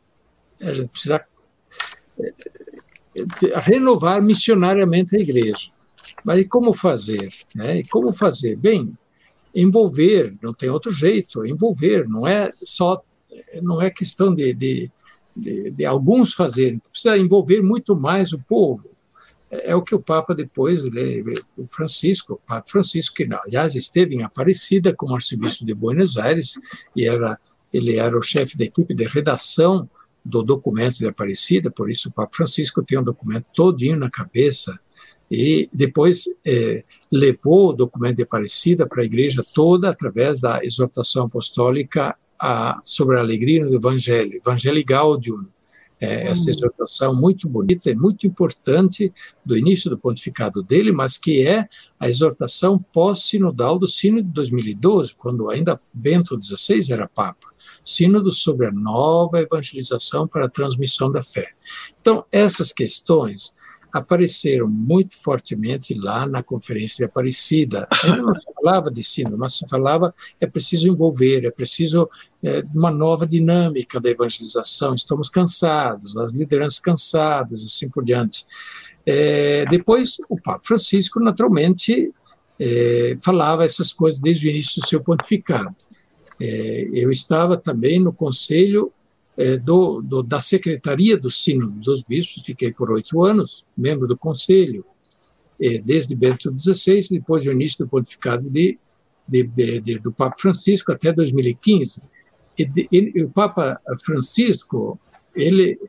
[0.59, 1.23] A gente precisa
[3.55, 5.69] renovar missionariamente a igreja.
[6.23, 7.29] Mas como fazer?
[7.53, 7.79] Né?
[7.79, 8.55] E como fazer?
[8.55, 8.93] Bem,
[9.53, 13.03] envolver, não tem outro jeito, envolver, não é só,
[13.61, 14.91] não é questão de, de,
[15.35, 18.89] de, de alguns fazerem, precisa envolver muito mais o povo.
[19.49, 24.15] É, é o que o Papa depois, o Francisco, o Papa Francisco, que aliás esteve
[24.15, 26.53] em Aparecida como arcebispo de Buenos Aires,
[26.95, 27.37] e era,
[27.73, 29.89] ele era o chefe da equipe de redação
[30.23, 34.79] do documento de Aparecida, por isso o Papa Francisco tem um documento todinho na cabeça,
[35.29, 41.25] e depois é, levou o documento de Aparecida para a igreja toda através da exortação
[41.25, 45.47] apostólica a, sobre a alegria no Evangelho, Evangelii Gaudium,
[46.01, 49.13] é, essa exortação muito bonita e muito importante
[49.45, 51.69] do início do pontificado dele, mas que é
[51.99, 57.50] a exortação pós-sinodal do Sino de 2012, quando ainda Bento XVI era Papa.
[57.83, 61.49] Sínodo sobre a nova evangelização para a transmissão da fé.
[61.99, 63.55] Então, essas questões
[63.91, 67.87] apareceram muito fortemente lá na Conferência de Aparecida.
[68.03, 72.09] Ainda não falava de sínodo, mas se falava é preciso envolver, é preciso
[72.41, 74.95] é, uma nova dinâmica da evangelização.
[74.95, 78.45] Estamos cansados, as lideranças cansadas, assim por diante.
[79.05, 82.13] É, depois, o Papa Francisco, naturalmente,
[82.59, 85.75] é, falava essas coisas desde o início do seu pontificado.
[86.43, 88.91] É, eu estava também no conselho
[89.37, 94.17] é, do, do, da Secretaria do Sínodo dos Bispos, fiquei por oito anos, membro do
[94.17, 94.83] conselho,
[95.61, 98.79] é, desde Bento XVI, depois do início do pontificado de,
[99.27, 99.43] de,
[99.81, 102.01] de, do Papa Francisco até 2015.
[102.57, 104.99] E, e, o Papa Francisco,
[105.35, 105.79] ele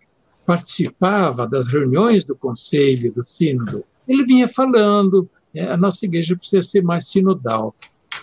[0.45, 6.63] participava das reuniões do conselho, do sínodo, ele vinha falando, é, a nossa igreja precisa
[6.63, 7.75] ser mais sinodal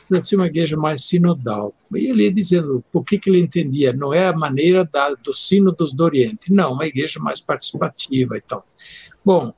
[0.09, 1.73] para ser uma igreja mais sinodal.
[1.95, 5.93] E ele dizendo por que, que ele entendia, não é a maneira da, do sínodos
[5.93, 8.65] do Oriente, não, uma igreja mais participativa e tal.
[9.23, 9.53] Bom,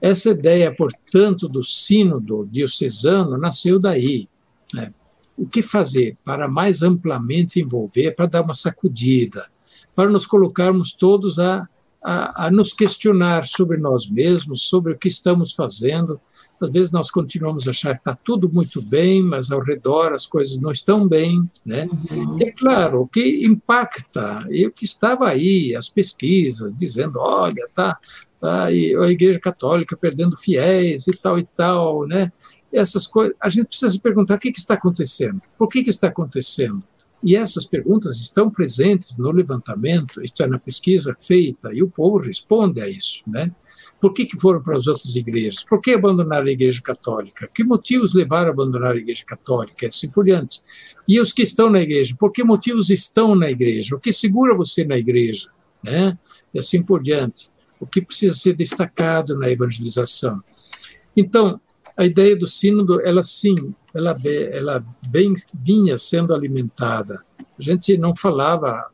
[0.00, 4.28] essa ideia, portanto, do sínodo diocesano nasceu daí.
[4.72, 4.92] Né?
[5.36, 9.48] O que fazer para mais amplamente envolver, para dar uma sacudida,
[9.94, 11.68] para nos colocarmos todos a,
[12.02, 16.18] a, a nos questionar sobre nós mesmos, sobre o que estamos fazendo,
[16.64, 20.26] às vezes nós continuamos a achar que está tudo muito bem, mas ao redor as
[20.26, 21.88] coisas não estão bem, né?
[22.10, 22.38] Uhum.
[22.40, 27.98] É claro, o que impacta, e o que estava aí, as pesquisas dizendo, olha, tá,
[28.40, 32.32] tá a Igreja Católica perdendo fiéis e tal e tal, né?
[32.72, 35.90] essas coisas, a gente precisa se perguntar o que, que está acontecendo, por que, que
[35.90, 36.82] está acontecendo.
[37.22, 42.80] E essas perguntas estão presentes no levantamento, é, na pesquisa feita, e o povo responde
[42.80, 43.52] a isso, né?
[44.02, 45.62] Por que, que foram para as outras igrejas?
[45.62, 47.48] Por que abandonaram a igreja católica?
[47.54, 49.86] Que motivos levaram a abandonar a igreja católica?
[49.86, 50.60] Assim por diante.
[51.06, 52.12] E os que estão na igreja?
[52.18, 53.94] Por que motivos estão na igreja?
[53.94, 55.50] O que segura você na igreja?
[55.84, 56.18] Né?
[56.52, 57.48] E assim por diante.
[57.78, 60.40] O que precisa ser destacado na evangelização?
[61.16, 61.60] Então,
[61.96, 64.16] a ideia do sínodo, ela sim, ela,
[64.50, 67.22] ela bem vinha sendo alimentada.
[67.56, 68.84] A gente não falava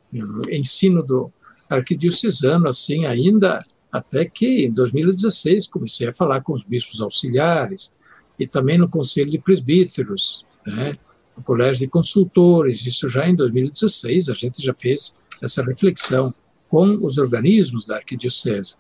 [0.51, 1.33] em sínodo
[1.67, 7.95] arquidiocesano assim ainda, até que em 2016 comecei a falar com os bispos auxiliares
[8.39, 10.97] e também no Conselho de Presbíteros, né,
[11.37, 12.85] no Colégio de Consultores.
[12.87, 16.35] Isso já em 2016 a gente já fez essa reflexão
[16.69, 18.77] com os organismos da arquidiocese.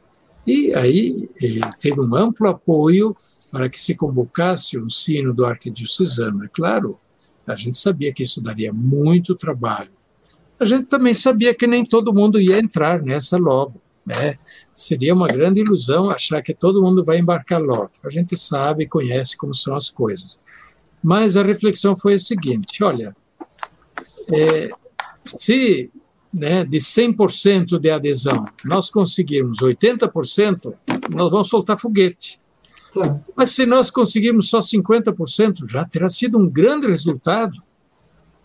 [0.46, 3.16] E aí eh, teve um amplo apoio
[3.50, 6.44] para que se convocasse um sino do arquidiocesano.
[6.44, 6.98] É claro,
[7.46, 9.90] a gente sabia que isso daria muito trabalho.
[10.60, 13.80] A gente também sabia que nem todo mundo ia entrar nessa logo.
[14.04, 14.38] Né?
[14.78, 17.90] Seria uma grande ilusão achar que todo mundo vai embarcar logo.
[18.04, 20.38] A gente sabe e conhece como são as coisas.
[21.02, 23.16] Mas a reflexão foi a seguinte: olha,
[24.32, 24.70] é,
[25.24, 25.90] se
[26.32, 30.72] né, de 100% de adesão nós conseguirmos 80%,
[31.10, 32.40] nós vamos soltar foguete.
[33.34, 37.60] Mas se nós conseguirmos só 50%, já terá sido um grande resultado.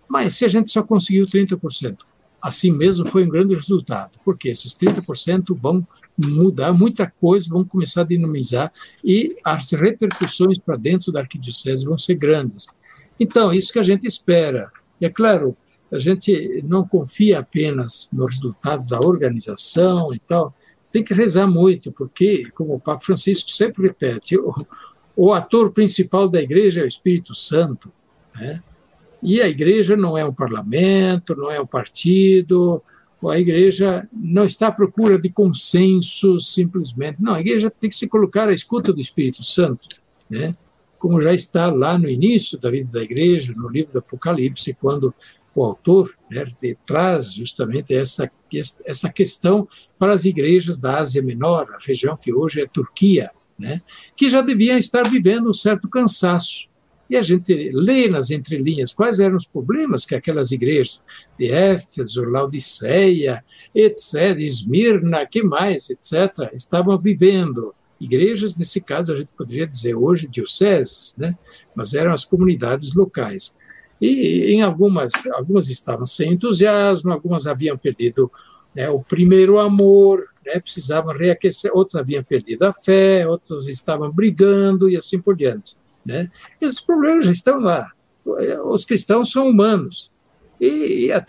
[0.09, 1.97] Mas se a gente só conseguiu 30%,
[2.41, 5.85] assim mesmo foi um grande resultado, porque esses 30% vão
[6.17, 8.71] mudar muita coisa, vão começar a dinamizar
[9.03, 12.67] e as repercussões para dentro da arquidiocese vão ser grandes.
[13.19, 14.71] Então, isso que a gente espera.
[14.99, 15.55] E é claro,
[15.91, 20.53] a gente não confia apenas no resultado da organização e tal,
[20.91, 24.53] tem que rezar muito, porque, como o Papa Francisco sempre repete, o,
[25.15, 27.91] o ator principal da igreja é o Espírito Santo.
[28.35, 28.61] Né?
[29.21, 32.83] E a igreja não é um parlamento, não é um partido,
[33.29, 37.21] a igreja não está à procura de consenso simplesmente.
[37.21, 39.87] Não, a igreja tem que se colocar à escuta do Espírito Santo,
[40.29, 40.55] né?
[41.03, 45.13] como já está lá no início da vida da igreja, no livro do Apocalipse, quando
[45.53, 46.45] o autor né,
[46.85, 48.31] traz justamente essa,
[48.85, 49.67] essa questão
[49.99, 53.81] para as igrejas da Ásia Menor, a região que hoje é Turquia, né,
[54.15, 56.69] que já deviam estar vivendo um certo cansaço.
[57.09, 61.03] E a gente lê nas entrelinhas quais eram os problemas que aquelas igrejas
[61.37, 63.43] de Éfeso, Laodiceia,
[63.75, 67.73] etc., Esmirna, que mais, etc., estavam vivendo.
[67.99, 71.37] Igrejas, nesse caso, a gente poderia dizer hoje dioceses, né?
[71.75, 73.55] mas eram as comunidades locais.
[74.01, 78.31] E em algumas, algumas estavam sem entusiasmo, algumas haviam perdido
[78.75, 84.89] né, o primeiro amor, né, precisavam reaquecer, outros haviam perdido a fé, outros estavam brigando
[84.89, 85.77] e assim por diante.
[86.05, 86.29] Né?
[86.59, 87.91] Esses problemas já estão lá.
[88.65, 90.11] Os cristãos são humanos.
[90.59, 91.21] E a,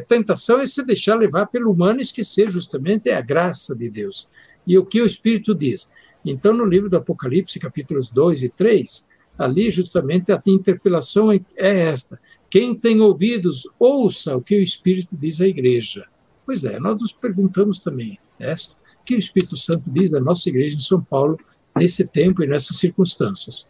[0.00, 4.28] tentação é se deixar levar pelo humano e esquecer justamente a graça de Deus.
[4.66, 5.88] E o que o Espírito diz.
[6.24, 9.06] Então, no livro do Apocalipse, capítulos 2 e 3,
[9.38, 12.20] ali justamente a interpelação é esta.
[12.50, 16.06] Quem tem ouvidos, ouça o que o Espírito diz à igreja.
[16.44, 20.48] Pois é, nós nos perguntamos também esta, o que o Espírito Santo diz da nossa
[20.48, 21.38] igreja em São Paulo
[21.76, 23.68] nesse tempo e nessas circunstâncias.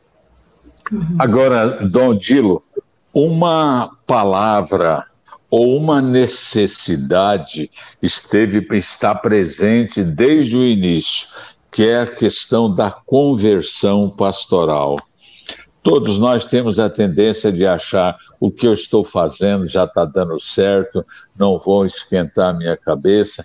[1.18, 2.62] Agora, Dom Dilo,
[3.12, 5.06] uma palavra
[5.50, 7.70] ou uma necessidade
[8.00, 11.28] esteve está presente desde o início,
[11.72, 14.96] que é a questão da conversão pastoral.
[15.82, 20.38] Todos nós temos a tendência de achar o que eu estou fazendo já está dando
[20.38, 21.04] certo,
[21.36, 23.44] não vou esquentar minha cabeça,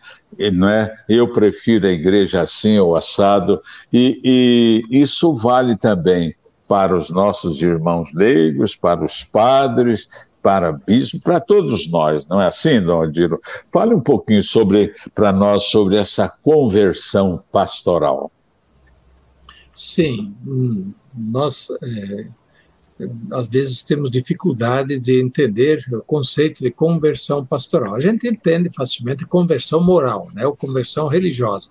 [0.54, 0.94] não é?
[1.08, 6.36] Eu prefiro a igreja assim ou assado, e, e isso vale também
[6.68, 10.08] para os nossos irmãos leigos, para os padres,
[10.42, 13.40] para bispo, para todos nós, não é assim, Dom Adiro?
[13.72, 18.32] Fale um pouquinho sobre para nós sobre essa conversão pastoral.
[19.74, 22.28] Sim, hum, nós é,
[23.32, 27.96] às vezes temos dificuldade de entender o conceito de conversão pastoral.
[27.96, 31.68] A gente entende facilmente conversão moral, né, ou conversão religiosa.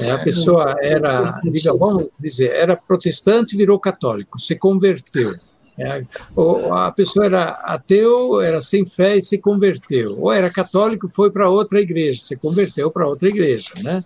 [0.00, 5.34] É, a pessoa era, diga, vamos dizer, era protestante e virou católico, se converteu.
[5.78, 10.18] É, ou a pessoa era ateu, era sem fé e se converteu.
[10.20, 14.04] Ou era católico, foi para outra igreja, se converteu para outra igreja, né?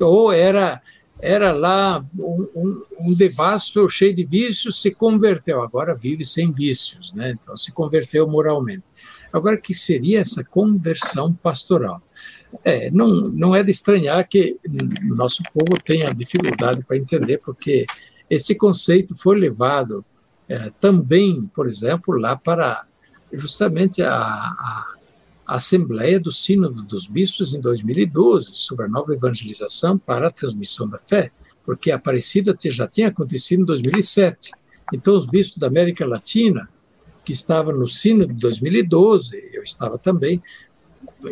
[0.00, 0.80] Ou era
[1.22, 7.12] era lá um, um, um, devasso cheio de vícios, se converteu, agora vive sem vícios,
[7.12, 7.32] né?
[7.32, 8.84] então se converteu moralmente.
[9.30, 12.02] Agora, o que seria essa conversão pastoral?
[12.64, 14.58] É, não, não é de estranhar que
[15.02, 17.86] nosso povo tenha dificuldade para entender, porque
[18.28, 20.04] esse conceito foi levado
[20.48, 22.84] é, também, por exemplo, lá para
[23.32, 24.94] justamente a, a,
[25.46, 30.88] a Assembleia do Sínodo dos Bispos em 2012, sobre a nova evangelização para a transmissão
[30.88, 31.30] da fé,
[31.64, 34.50] porque a Aparecida já tinha acontecido em 2007.
[34.92, 36.68] Então, os bispos da América Latina,
[37.24, 40.42] que estavam no Sínodo de 2012, eu estava também,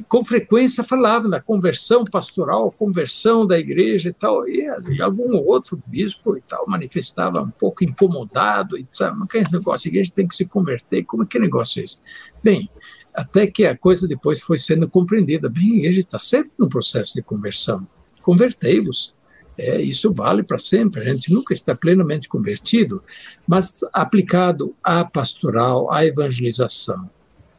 [0.09, 5.83] com frequência falavam da conversão pastoral, conversão da igreja e tal, e, e algum outro
[5.87, 10.27] bispo e tal manifestava um pouco incomodado e sabe, mas que negócio, a igreja tem
[10.27, 12.01] que se converter, como é que negócio é esse?
[12.43, 12.69] Bem,
[13.15, 17.15] até que a coisa depois foi sendo compreendida, bem, a igreja está sempre no processo
[17.15, 17.87] de conversão,
[18.23, 19.15] convertei-vos,
[19.57, 23.03] é, isso vale para sempre, a gente nunca está plenamente convertido,
[23.47, 27.11] mas aplicado à pastoral, à evangelização.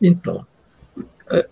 [0.01, 0.48] Então, eh,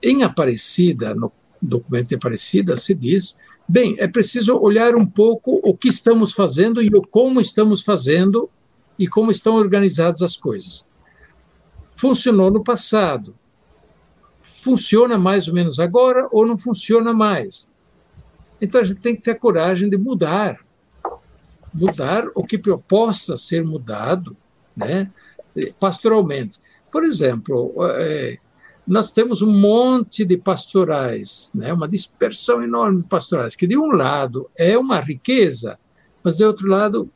[0.01, 5.75] em Aparecida, no documento de Aparecida, se diz: bem, é preciso olhar um pouco o
[5.75, 8.49] que estamos fazendo e o como estamos fazendo
[8.97, 10.85] e como estão organizadas as coisas.
[11.95, 13.35] Funcionou no passado.
[14.39, 17.69] Funciona mais ou menos agora ou não funciona mais?
[18.59, 20.59] Então a gente tem que ter a coragem de mudar.
[21.73, 24.35] Mudar o que possa ser mudado
[24.75, 25.11] né,
[25.79, 26.59] pastoralmente.
[26.91, 28.39] Por exemplo, é,
[28.87, 33.87] nós temos um monte de pastorais, né, uma dispersão enorme de pastorais, que de um
[33.87, 35.77] lado é uma riqueza,
[36.23, 37.09] mas de outro lado,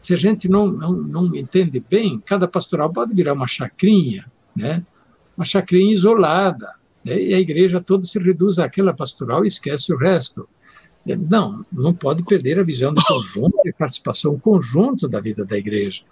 [0.00, 4.84] se a gente não, não, não entende bem, cada pastoral pode virar uma chacrinha, né,
[5.34, 6.68] uma chacrinha isolada,
[7.02, 10.46] né, e a igreja toda se reduz àquela pastoral e esquece o resto.
[11.30, 16.02] Não, não pode perder a visão do conjunto e participação conjunto da vida da igreja.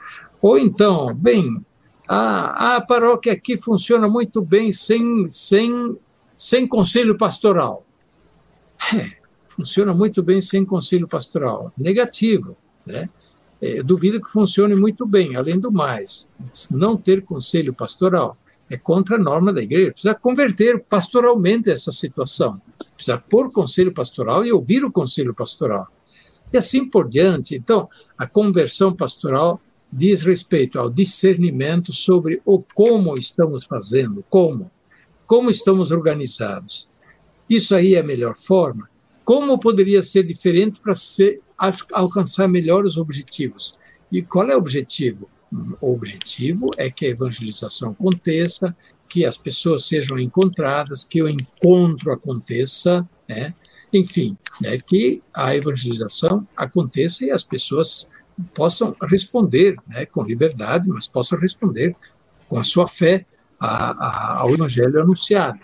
[0.40, 1.64] Ou então, bem,
[2.07, 5.96] a, paróquia aqui funciona muito bem sem, sem,
[6.36, 7.84] sem conselho pastoral.
[8.94, 9.12] É,
[9.48, 11.72] funciona muito bem sem conselho pastoral.
[11.78, 12.57] Negativo.
[12.84, 13.09] Né?
[13.61, 15.36] É, duvido que funcione muito bem.
[15.36, 16.30] Além do mais,
[16.70, 18.36] não ter conselho pastoral
[18.68, 19.92] é contra a norma da igreja.
[19.92, 22.61] Precisa converter pastoralmente essa situação.
[22.94, 25.86] Precisa pôr conselho pastoral e ouvir o conselho pastoral.
[26.52, 27.55] E assim por diante.
[27.55, 29.61] Então, a conversão pastoral
[29.97, 34.68] diz respeito ao discernimento sobre o como estamos fazendo, como,
[35.24, 36.88] como estamos organizados.
[37.49, 38.90] Isso aí é a melhor forma.
[39.22, 40.95] Como poderia ser diferente para
[41.92, 43.78] alcançar melhores objetivos?
[44.11, 45.30] E qual é o objetivo?
[45.80, 48.76] O objetivo é que a evangelização aconteça,
[49.09, 53.55] que as pessoas sejam encontradas, que o encontro aconteça, né?
[53.92, 54.76] enfim, né?
[54.78, 58.11] que a evangelização aconteça e as pessoas
[58.55, 61.95] possam responder né, com liberdade, mas possam responder
[62.49, 63.24] com a sua fé
[63.59, 65.61] a, a, ao evangelho anunciado.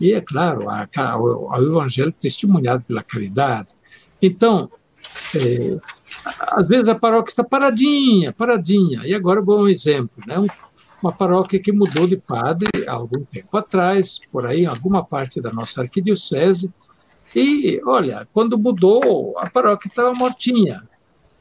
[0.00, 3.74] E, é claro, a, ao, evangelho testemunhado pela caridade.
[4.20, 4.70] Então,
[5.34, 5.78] é,
[6.40, 9.06] às vezes a paróquia está paradinha, paradinha.
[9.06, 10.38] E agora vou um exemplo, né?
[10.38, 10.46] Um,
[11.02, 15.40] uma paróquia que mudou de padre há algum tempo atrás, por aí, em alguma parte
[15.40, 16.74] da nossa arquidiocese.
[17.34, 20.82] E, olha, quando mudou, a paróquia estava mortinha.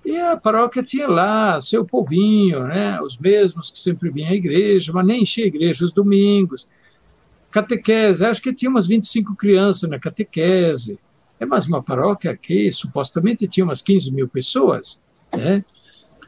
[0.05, 3.01] E a paróquia tinha lá seu povinho, né?
[3.01, 6.67] os mesmos que sempre vinham à igreja, mas nem enchia a igreja os domingos.
[7.49, 10.99] Catequese, acho que tinha umas 25 crianças na catequese.
[11.39, 15.01] É mais uma paróquia que supostamente tinha umas 15 mil pessoas.
[15.35, 15.65] Né?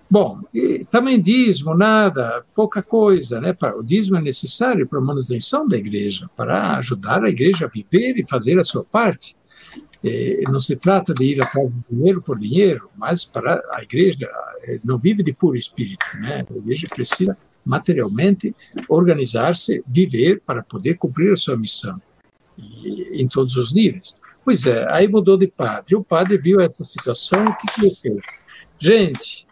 [0.09, 3.39] Bom, e também dízimo, nada, pouca coisa.
[3.39, 3.55] Né?
[3.77, 8.17] O dízimo é necessário para a manutenção da igreja, para ajudar a igreja a viver
[8.17, 9.35] e fazer a sua parte.
[10.03, 14.29] É, não se trata de ir atrás de dinheiro por dinheiro, mas para a igreja
[14.63, 16.45] é, não vive de puro espírito, né?
[16.49, 18.55] A igreja precisa materialmente
[18.87, 21.99] organizar-se, viver para poder cumprir a sua missão
[22.57, 24.15] e, em todos os níveis.
[24.43, 25.95] Pois é, aí mudou de padre.
[25.95, 28.23] O padre viu essa situação, o que, que ele fez?
[28.79, 29.47] Gente,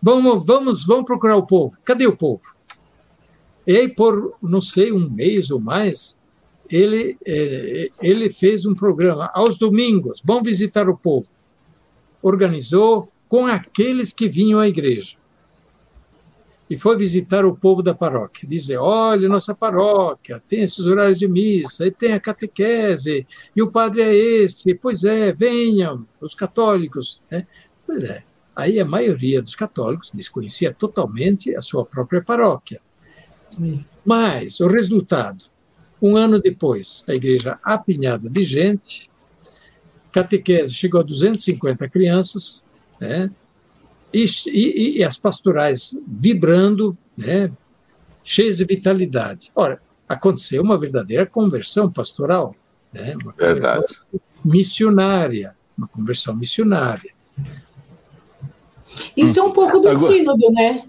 [0.00, 1.76] vamos, vamos, vamos procurar o povo.
[1.84, 2.42] Cadê o povo?
[3.66, 6.17] E aí, por, não sei, um mês ou mais,
[6.70, 11.30] ele, é, ele fez um programa aos domingos, vão visitar o povo.
[12.22, 15.16] Organizou com aqueles que vinham à igreja.
[16.70, 21.26] E foi visitar o povo da paróquia, dizer: olha, nossa paróquia tem esses horários de
[21.26, 27.22] missa, e tem a catequese, e o padre é esse, pois é, venham, os católicos.
[27.30, 27.46] Né?
[27.86, 28.22] Pois é,
[28.54, 32.82] aí a maioria dos católicos desconhecia totalmente a sua própria paróquia.
[34.04, 35.46] Mas o resultado
[36.00, 39.10] um ano depois, a igreja apinhada de gente,
[40.12, 42.64] catequese chegou a 250 crianças,
[43.00, 43.30] né?
[44.12, 47.50] E, e, e, as pastorais vibrando, né?
[48.24, 49.50] cheias de vitalidade.
[49.54, 52.54] Ora, aconteceu uma verdadeira conversão pastoral,
[52.92, 53.14] né?
[53.22, 53.86] uma Verdade.
[54.44, 57.12] missionária, uma conversão missionária.
[59.16, 60.12] Isso é um pouco do Agora...
[60.12, 60.88] sínodo, né?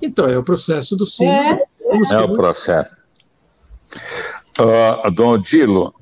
[0.00, 1.30] Então, é o processo do sino.
[1.30, 1.66] É,
[2.12, 2.97] é o processo.
[4.58, 5.94] Uh, Dom Odilo,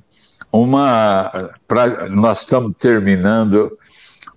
[0.50, 3.76] uma, pra, nós estamos terminando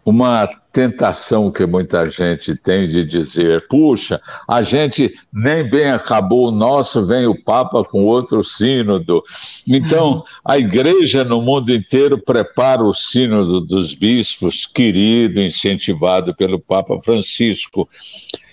[0.05, 6.51] uma tentação que muita gente tem de dizer: puxa, a gente nem bem acabou o
[6.51, 9.23] nosso, vem o Papa com outro sínodo.
[9.67, 16.99] Então, a igreja no mundo inteiro prepara o sínodo dos bispos, querido, incentivado pelo Papa
[17.03, 17.87] Francisco.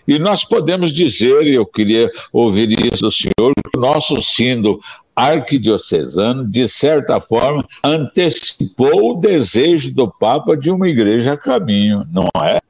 [0.06, 4.80] E nós podemos dizer, e eu queria ouvir isso do senhor, que o nosso sínodo
[5.14, 12.28] arquidiocesano, de certa forma, antecipou o desejo do Papa de uma igreja a caminho, não
[12.42, 12.60] é?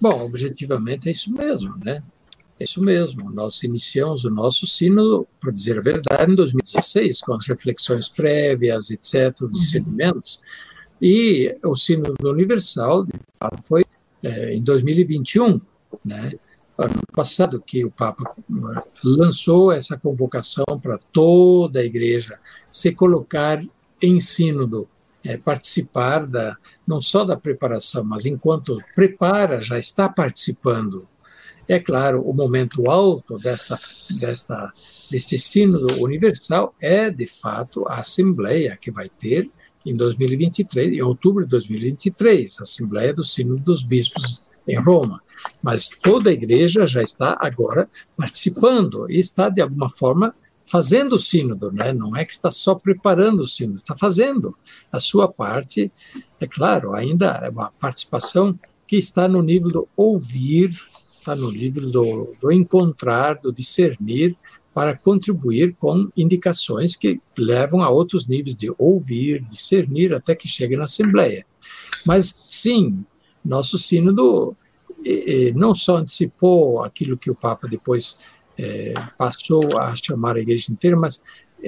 [0.00, 2.02] Bom, objetivamente é isso mesmo, né?
[2.58, 3.30] É isso mesmo.
[3.32, 8.90] Nós iniciamos o nosso sínodo, para dizer a verdade, em 2016, com as reflexões prévias,
[8.90, 10.40] etc., os discernimentos.
[11.00, 13.84] E o sínodo universal, de fato, foi
[14.22, 15.60] é, em 2021,
[16.04, 16.32] né?
[16.78, 18.34] ano passado que o Papa
[19.02, 22.38] lançou essa convocação para toda a igreja
[22.70, 23.64] se colocar
[24.02, 24.88] em sínodo,
[25.24, 26.56] é, participar da
[26.86, 31.08] não só da preparação, mas enquanto prepara já está participando.
[31.68, 33.76] É claro, o momento alto dessa,
[34.20, 34.72] desta,
[35.10, 39.50] deste sínodo universal é de fato a assembleia que vai ter
[39.84, 45.22] em 2023, em outubro de 2023, a assembleia do sínodo dos bispos em Roma.
[45.62, 50.34] Mas toda a igreja já está agora participando e está, de alguma forma,
[50.64, 51.92] fazendo o sínodo, né?
[51.92, 54.56] não é que está só preparando o sínodo, está fazendo
[54.90, 55.90] a sua parte.
[56.40, 60.76] É claro, ainda é uma participação que está no nível do ouvir,
[61.18, 64.36] está no nível do, do encontrar, do discernir,
[64.74, 70.76] para contribuir com indicações que levam a outros níveis de ouvir, discernir, até que chegue
[70.76, 71.46] na Assembleia.
[72.04, 73.02] Mas, sim,
[73.42, 74.54] nosso sínodo
[75.54, 78.16] não só antecipou aquilo que o Papa depois
[78.58, 81.20] é, passou a chamar a igreja inteira, mas,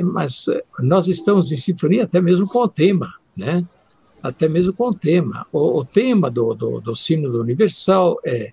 [0.03, 3.65] mas é, nós estamos em sintonia até mesmo com o tema, né?
[4.23, 5.47] Até mesmo com o tema.
[5.53, 8.53] O, o tema do, do, do Sínodo Universal é,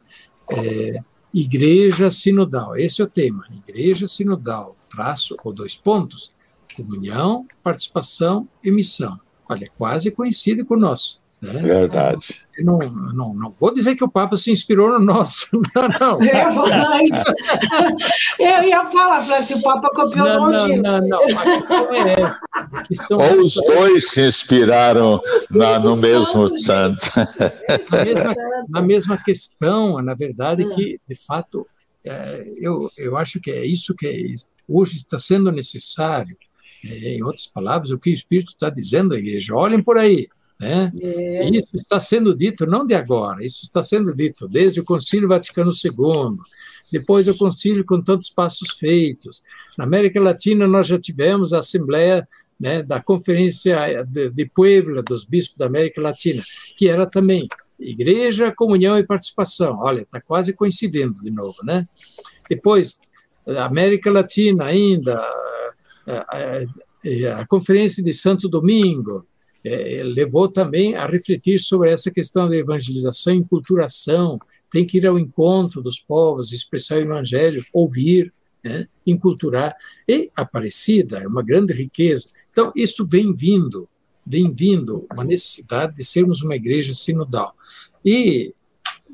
[0.51, 1.01] é
[1.33, 2.77] Igreja Sinodal.
[2.77, 3.45] Esse é o tema.
[3.67, 6.33] Igreja Sinodal, traço ou dois pontos,
[6.75, 9.19] comunhão, participação e missão.
[9.49, 11.21] Olha, quase coincide com nosso.
[11.41, 11.61] Né?
[11.61, 12.41] Verdade.
[12.59, 16.23] Não, não, não vou dizer que o Papa se inspirou no nosso, não, não.
[16.23, 17.25] Eu ia falar isso.
[18.39, 21.19] Eu ia falar, se o Papa copiou não, o não, não, não,
[22.51, 25.21] a questão é Ou os dois se inspiraram
[25.51, 27.01] na, no mesmo santo.
[27.91, 28.35] Na mesma,
[28.69, 30.73] na mesma questão, na verdade, hum.
[30.73, 31.67] que, de fato,
[32.05, 34.33] é, eu, eu acho que é isso que
[34.67, 36.37] hoje está sendo necessário.
[36.83, 39.55] É, em outras palavras, o que o Espírito está dizendo à igreja.
[39.55, 40.27] Olhem por aí,
[40.59, 40.91] né?
[41.01, 41.49] É.
[41.49, 45.71] Isso está sendo dito não de agora, isso está sendo dito desde o Concílio Vaticano
[45.71, 46.37] II,
[46.91, 49.43] depois do Concílio com tantos passos feitos.
[49.77, 52.27] Na América Latina, nós já tivemos a Assembleia
[52.59, 56.41] né, da Conferência de, de Puebla, dos Bispos da América Latina,
[56.77, 57.47] que era também
[57.77, 59.79] Igreja, Comunhão e Participação.
[59.81, 61.57] Olha, está quase coincidindo de novo.
[61.63, 61.87] Né?
[62.49, 62.99] Depois,
[63.45, 65.17] América Latina ainda,
[66.07, 69.25] a, a, a Conferência de Santo Domingo,
[69.65, 74.39] é, levou também a refletir sobre essa questão da evangelização e enculturação.
[74.69, 78.31] Tem que ir ao encontro dos povos, expressar o evangelho, ouvir,
[78.63, 79.75] né, enculturar.
[80.07, 82.29] E Aparecida é uma grande riqueza.
[82.51, 83.89] Então, isto vem vindo,
[84.25, 87.55] vem vindo uma necessidade de sermos uma igreja sinodal.
[88.03, 88.53] E,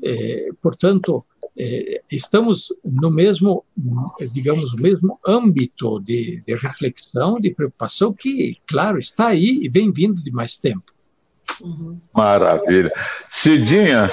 [0.02, 1.24] é, portanto,
[1.56, 3.64] é, estamos no mesmo,
[4.32, 9.92] digamos, no mesmo âmbito de, de, reflexão, de preocupação que, claro, está aí e vem
[9.92, 10.92] vindo de mais tempo.
[11.60, 11.98] Uhum.
[12.14, 12.92] Maravilha.
[13.28, 14.10] Cidinha,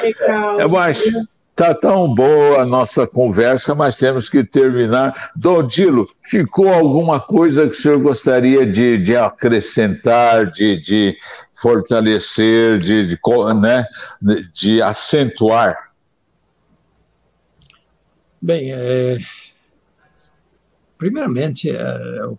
[0.60, 1.28] eu acho
[1.60, 5.32] Está tão boa a nossa conversa, mas temos que terminar.
[5.36, 11.18] Dodilo, ficou alguma coisa que o senhor gostaria de, de acrescentar, de, de
[11.62, 13.20] fortalecer, de, de,
[13.60, 13.86] né,
[14.54, 15.89] de acentuar?
[18.42, 19.18] Bem, é,
[20.98, 21.78] primeiramente, é,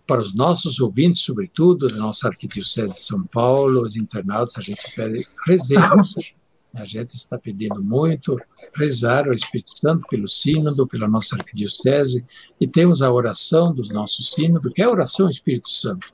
[0.07, 4.95] para os nossos ouvintes, sobretudo, da nossa Arquidiocese de São Paulo, os internautas, a gente
[4.95, 6.13] pede rezemos.
[6.73, 8.39] A gente está pedindo muito
[8.73, 12.25] rezar ao Espírito Santo pelo sínodo, pela nossa arquidiocese,
[12.61, 16.07] e temos a oração dos nossos sínodos, que é a oração ao Espírito Santo.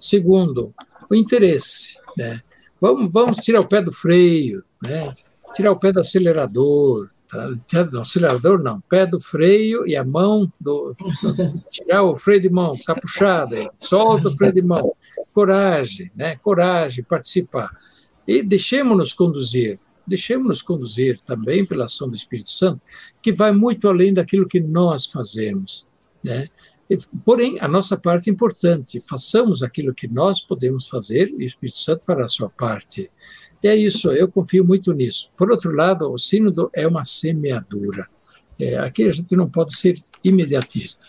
[0.00, 0.74] Segundo,
[1.08, 1.96] o interesse.
[2.16, 2.42] Né?
[2.80, 5.14] Vamos, vamos tirar o pé do freio, né?
[5.54, 7.08] tirar o pé do acelerador?
[7.92, 10.94] Não, acelerador não, pé do freio e a mão do.
[11.70, 14.94] Tirar o freio de mão, capuchada, solta o freio de mão.
[15.32, 16.36] Coragem, né?
[16.36, 17.70] Coragem, participar.
[18.26, 19.78] E deixemos-nos conduzir.
[20.06, 22.80] deixemos-nos conduzir também pela ação do Espírito Santo,
[23.22, 25.86] que vai muito além daquilo que nós fazemos.
[26.22, 26.48] Né?
[27.24, 31.78] Porém, a nossa parte é importante, façamos aquilo que nós podemos fazer e o Espírito
[31.78, 33.08] Santo fará a sua parte.
[33.62, 35.30] E é isso, eu confio muito nisso.
[35.36, 38.08] Por outro lado, o sínodo é uma semeadura.
[38.58, 41.06] É, aqui a gente não pode ser imediatista.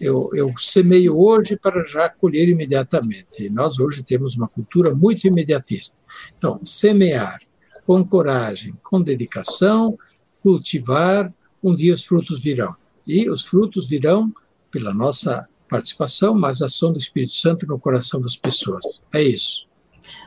[0.00, 3.44] Eu, eu semeio hoje para já colher imediatamente.
[3.44, 6.02] E nós hoje temos uma cultura muito imediatista.
[6.36, 7.40] Então, semear
[7.86, 9.96] com coragem, com dedicação,
[10.42, 11.32] cultivar,
[11.62, 12.74] um dia os frutos virão.
[13.06, 14.32] E os frutos virão
[14.70, 19.00] pela nossa participação, mas ação do Espírito Santo no coração das pessoas.
[19.12, 19.66] É isso.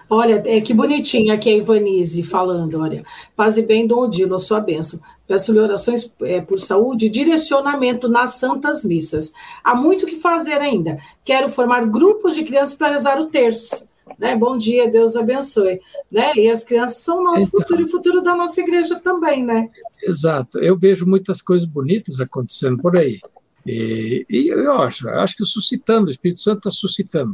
[0.10, 3.04] Olha, é que bonitinha aqui a Ivanise falando, olha.
[3.36, 5.00] Paz e bem, Dom Odilo, a sua bênção.
[5.28, 9.34] Peço-lhe orações é, por saúde e direcionamento nas santas missas.
[9.64, 10.98] Há muito o que fazer ainda.
[11.26, 13.88] Quero formar grupos de crianças para rezar o terço.
[14.18, 14.36] Né?
[14.36, 15.82] Bom dia, Deus abençoe.
[16.10, 16.32] Né?
[16.36, 19.44] E as crianças são o nosso então, futuro e o futuro da nossa igreja também,
[19.44, 19.70] né?
[20.02, 20.60] Exato.
[20.60, 23.20] Eu vejo muitas coisas bonitas acontecendo por aí.
[23.66, 27.34] E, e eu acho, acho que suscitando, o Espírito Santo está suscitando.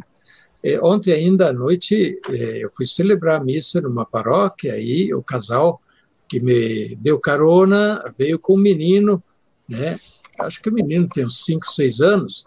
[0.63, 5.21] É, ontem ainda à noite é, eu fui celebrar a missa numa paróquia e o
[5.21, 5.81] casal
[6.27, 9.21] que me deu carona veio com um menino,
[9.67, 9.97] né?
[10.39, 12.45] Acho que o menino tem uns 5, 6 anos.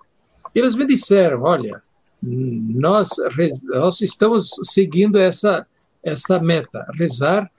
[0.55, 1.83] E eles me disseram, olha,
[2.23, 3.11] nós,
[3.65, 5.67] nós estamos seguindo essa,
[6.03, 7.51] essa meta, rezar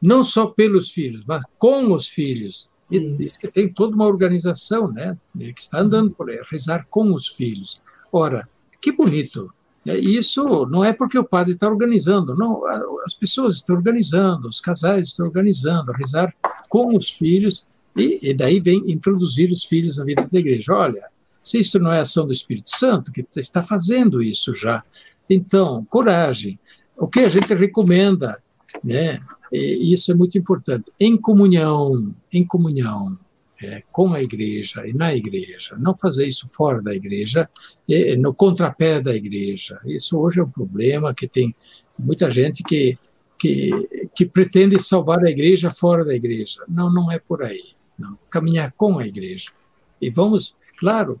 [0.00, 2.70] não só pelos filhos, mas com os filhos.
[2.90, 7.12] E diz que tem toda uma organização, né, que está andando por aí, rezar com
[7.14, 7.80] os filhos.
[8.10, 8.48] Ora,
[8.80, 12.64] que bonito, é, isso não é porque o padre está organizando, não,
[13.04, 16.32] as pessoas estão organizando, os casais estão organizando, rezar
[16.68, 17.66] com os filhos,
[17.96, 20.72] e, e daí vem introduzir os filhos na vida da igreja.
[20.72, 21.08] Olha,
[21.42, 24.82] se isso não é ação do Espírito Santo, que está fazendo isso já,
[25.28, 26.58] então, coragem.
[26.96, 28.40] O que a gente recomenda,
[28.82, 29.20] né?
[29.50, 30.92] E isso é muito importante.
[30.98, 33.16] Em comunhão, em comunhão,
[33.62, 37.48] é, com a igreja e na igreja, não fazer isso fora da igreja,
[37.88, 39.78] é, no contrapé da igreja.
[39.84, 41.54] Isso hoje é um problema que tem
[41.98, 42.98] muita gente que,
[43.38, 43.70] que,
[44.14, 46.60] que pretende salvar a igreja fora da igreja.
[46.68, 47.72] Não, não é por aí.
[47.98, 48.18] Não.
[48.28, 49.50] Caminhar com a igreja.
[50.00, 51.20] E vamos, claro,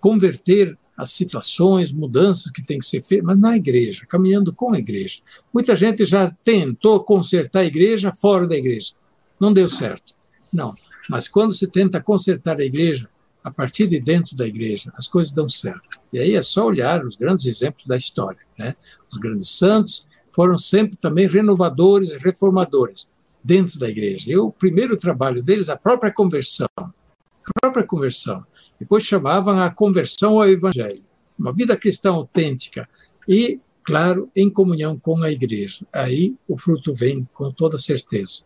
[0.00, 4.78] converter as situações, mudanças que têm que ser feitas, mas na igreja, caminhando com a
[4.78, 5.20] igreja.
[5.52, 8.94] Muita gente já tentou consertar a igreja fora da igreja.
[9.38, 10.14] Não deu certo.
[10.52, 10.72] Não.
[11.08, 13.08] Mas quando se tenta consertar a igreja,
[13.46, 16.00] a partir de dentro da igreja, as coisas dão certo.
[16.12, 18.40] E aí é só olhar os grandes exemplos da história.
[18.58, 18.74] Né?
[19.08, 23.08] Os grandes santos foram sempre também renovadores e reformadores
[23.44, 24.28] dentro da igreja.
[24.28, 26.66] E o primeiro trabalho deles, a própria conversão.
[26.76, 28.44] A própria conversão.
[28.80, 31.04] Depois chamavam a conversão ao evangelho.
[31.38, 32.88] Uma vida cristã autêntica.
[33.28, 35.86] E, claro, em comunhão com a igreja.
[35.92, 38.44] Aí o fruto vem com toda certeza.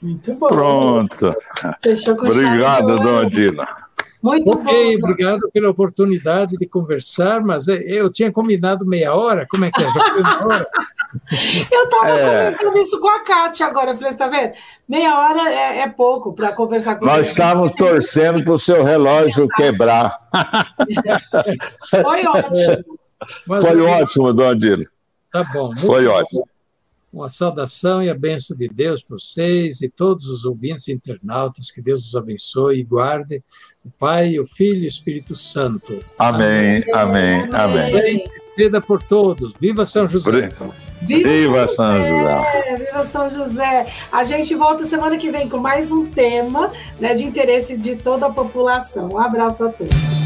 [0.00, 0.48] Muito bom.
[0.48, 1.34] Pronto.
[2.22, 3.86] Obrigado, dona Dina.
[4.22, 5.08] Muito ok, bom.
[5.08, 9.82] obrigado pela oportunidade de conversar, mas é, eu tinha combinado meia hora, como é que
[9.82, 9.88] é?
[9.88, 10.68] Já foi uma hora?
[11.70, 12.50] eu estava é...
[12.50, 14.52] comentando isso com a Kátia agora, eu falei, está vendo?
[14.88, 19.46] Meia hora é, é pouco para conversar com Nós estávamos torcendo para o seu relógio
[19.56, 20.18] quebrar.
[21.90, 22.98] Foi ótimo.
[23.46, 24.84] Mas, Foi ótimo, dona Dina.
[25.30, 25.76] Tá bom.
[25.78, 26.12] Foi bom.
[26.12, 26.48] ótimo.
[27.16, 31.70] Uma saudação e a bênção de Deus para vocês e todos os ouvintes e internautas.
[31.70, 33.42] Que Deus os abençoe e guarde.
[33.82, 36.04] O Pai, o Filho e o Espírito Santo.
[36.18, 37.98] Amém, amém, amém.
[37.98, 38.24] amém.
[38.54, 39.54] Seda por todos.
[39.58, 40.50] Viva São José.
[41.00, 42.18] Viva, Viva São, São José.
[42.18, 42.76] José.
[42.76, 43.86] Viva São José.
[44.12, 48.26] A gente volta semana que vem com mais um tema né, de interesse de toda
[48.26, 49.08] a população.
[49.08, 50.25] Um abraço a todos.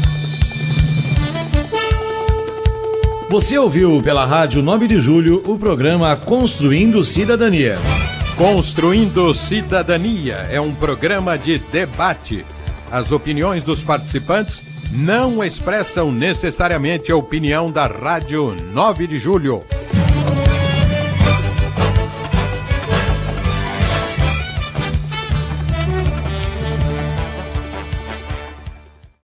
[3.31, 7.77] Você ouviu pela Rádio 9 de Julho o programa Construindo Cidadania.
[8.35, 12.45] Construindo Cidadania é um programa de debate.
[12.91, 14.61] As opiniões dos participantes
[14.91, 19.63] não expressam necessariamente a opinião da Rádio 9 de Julho.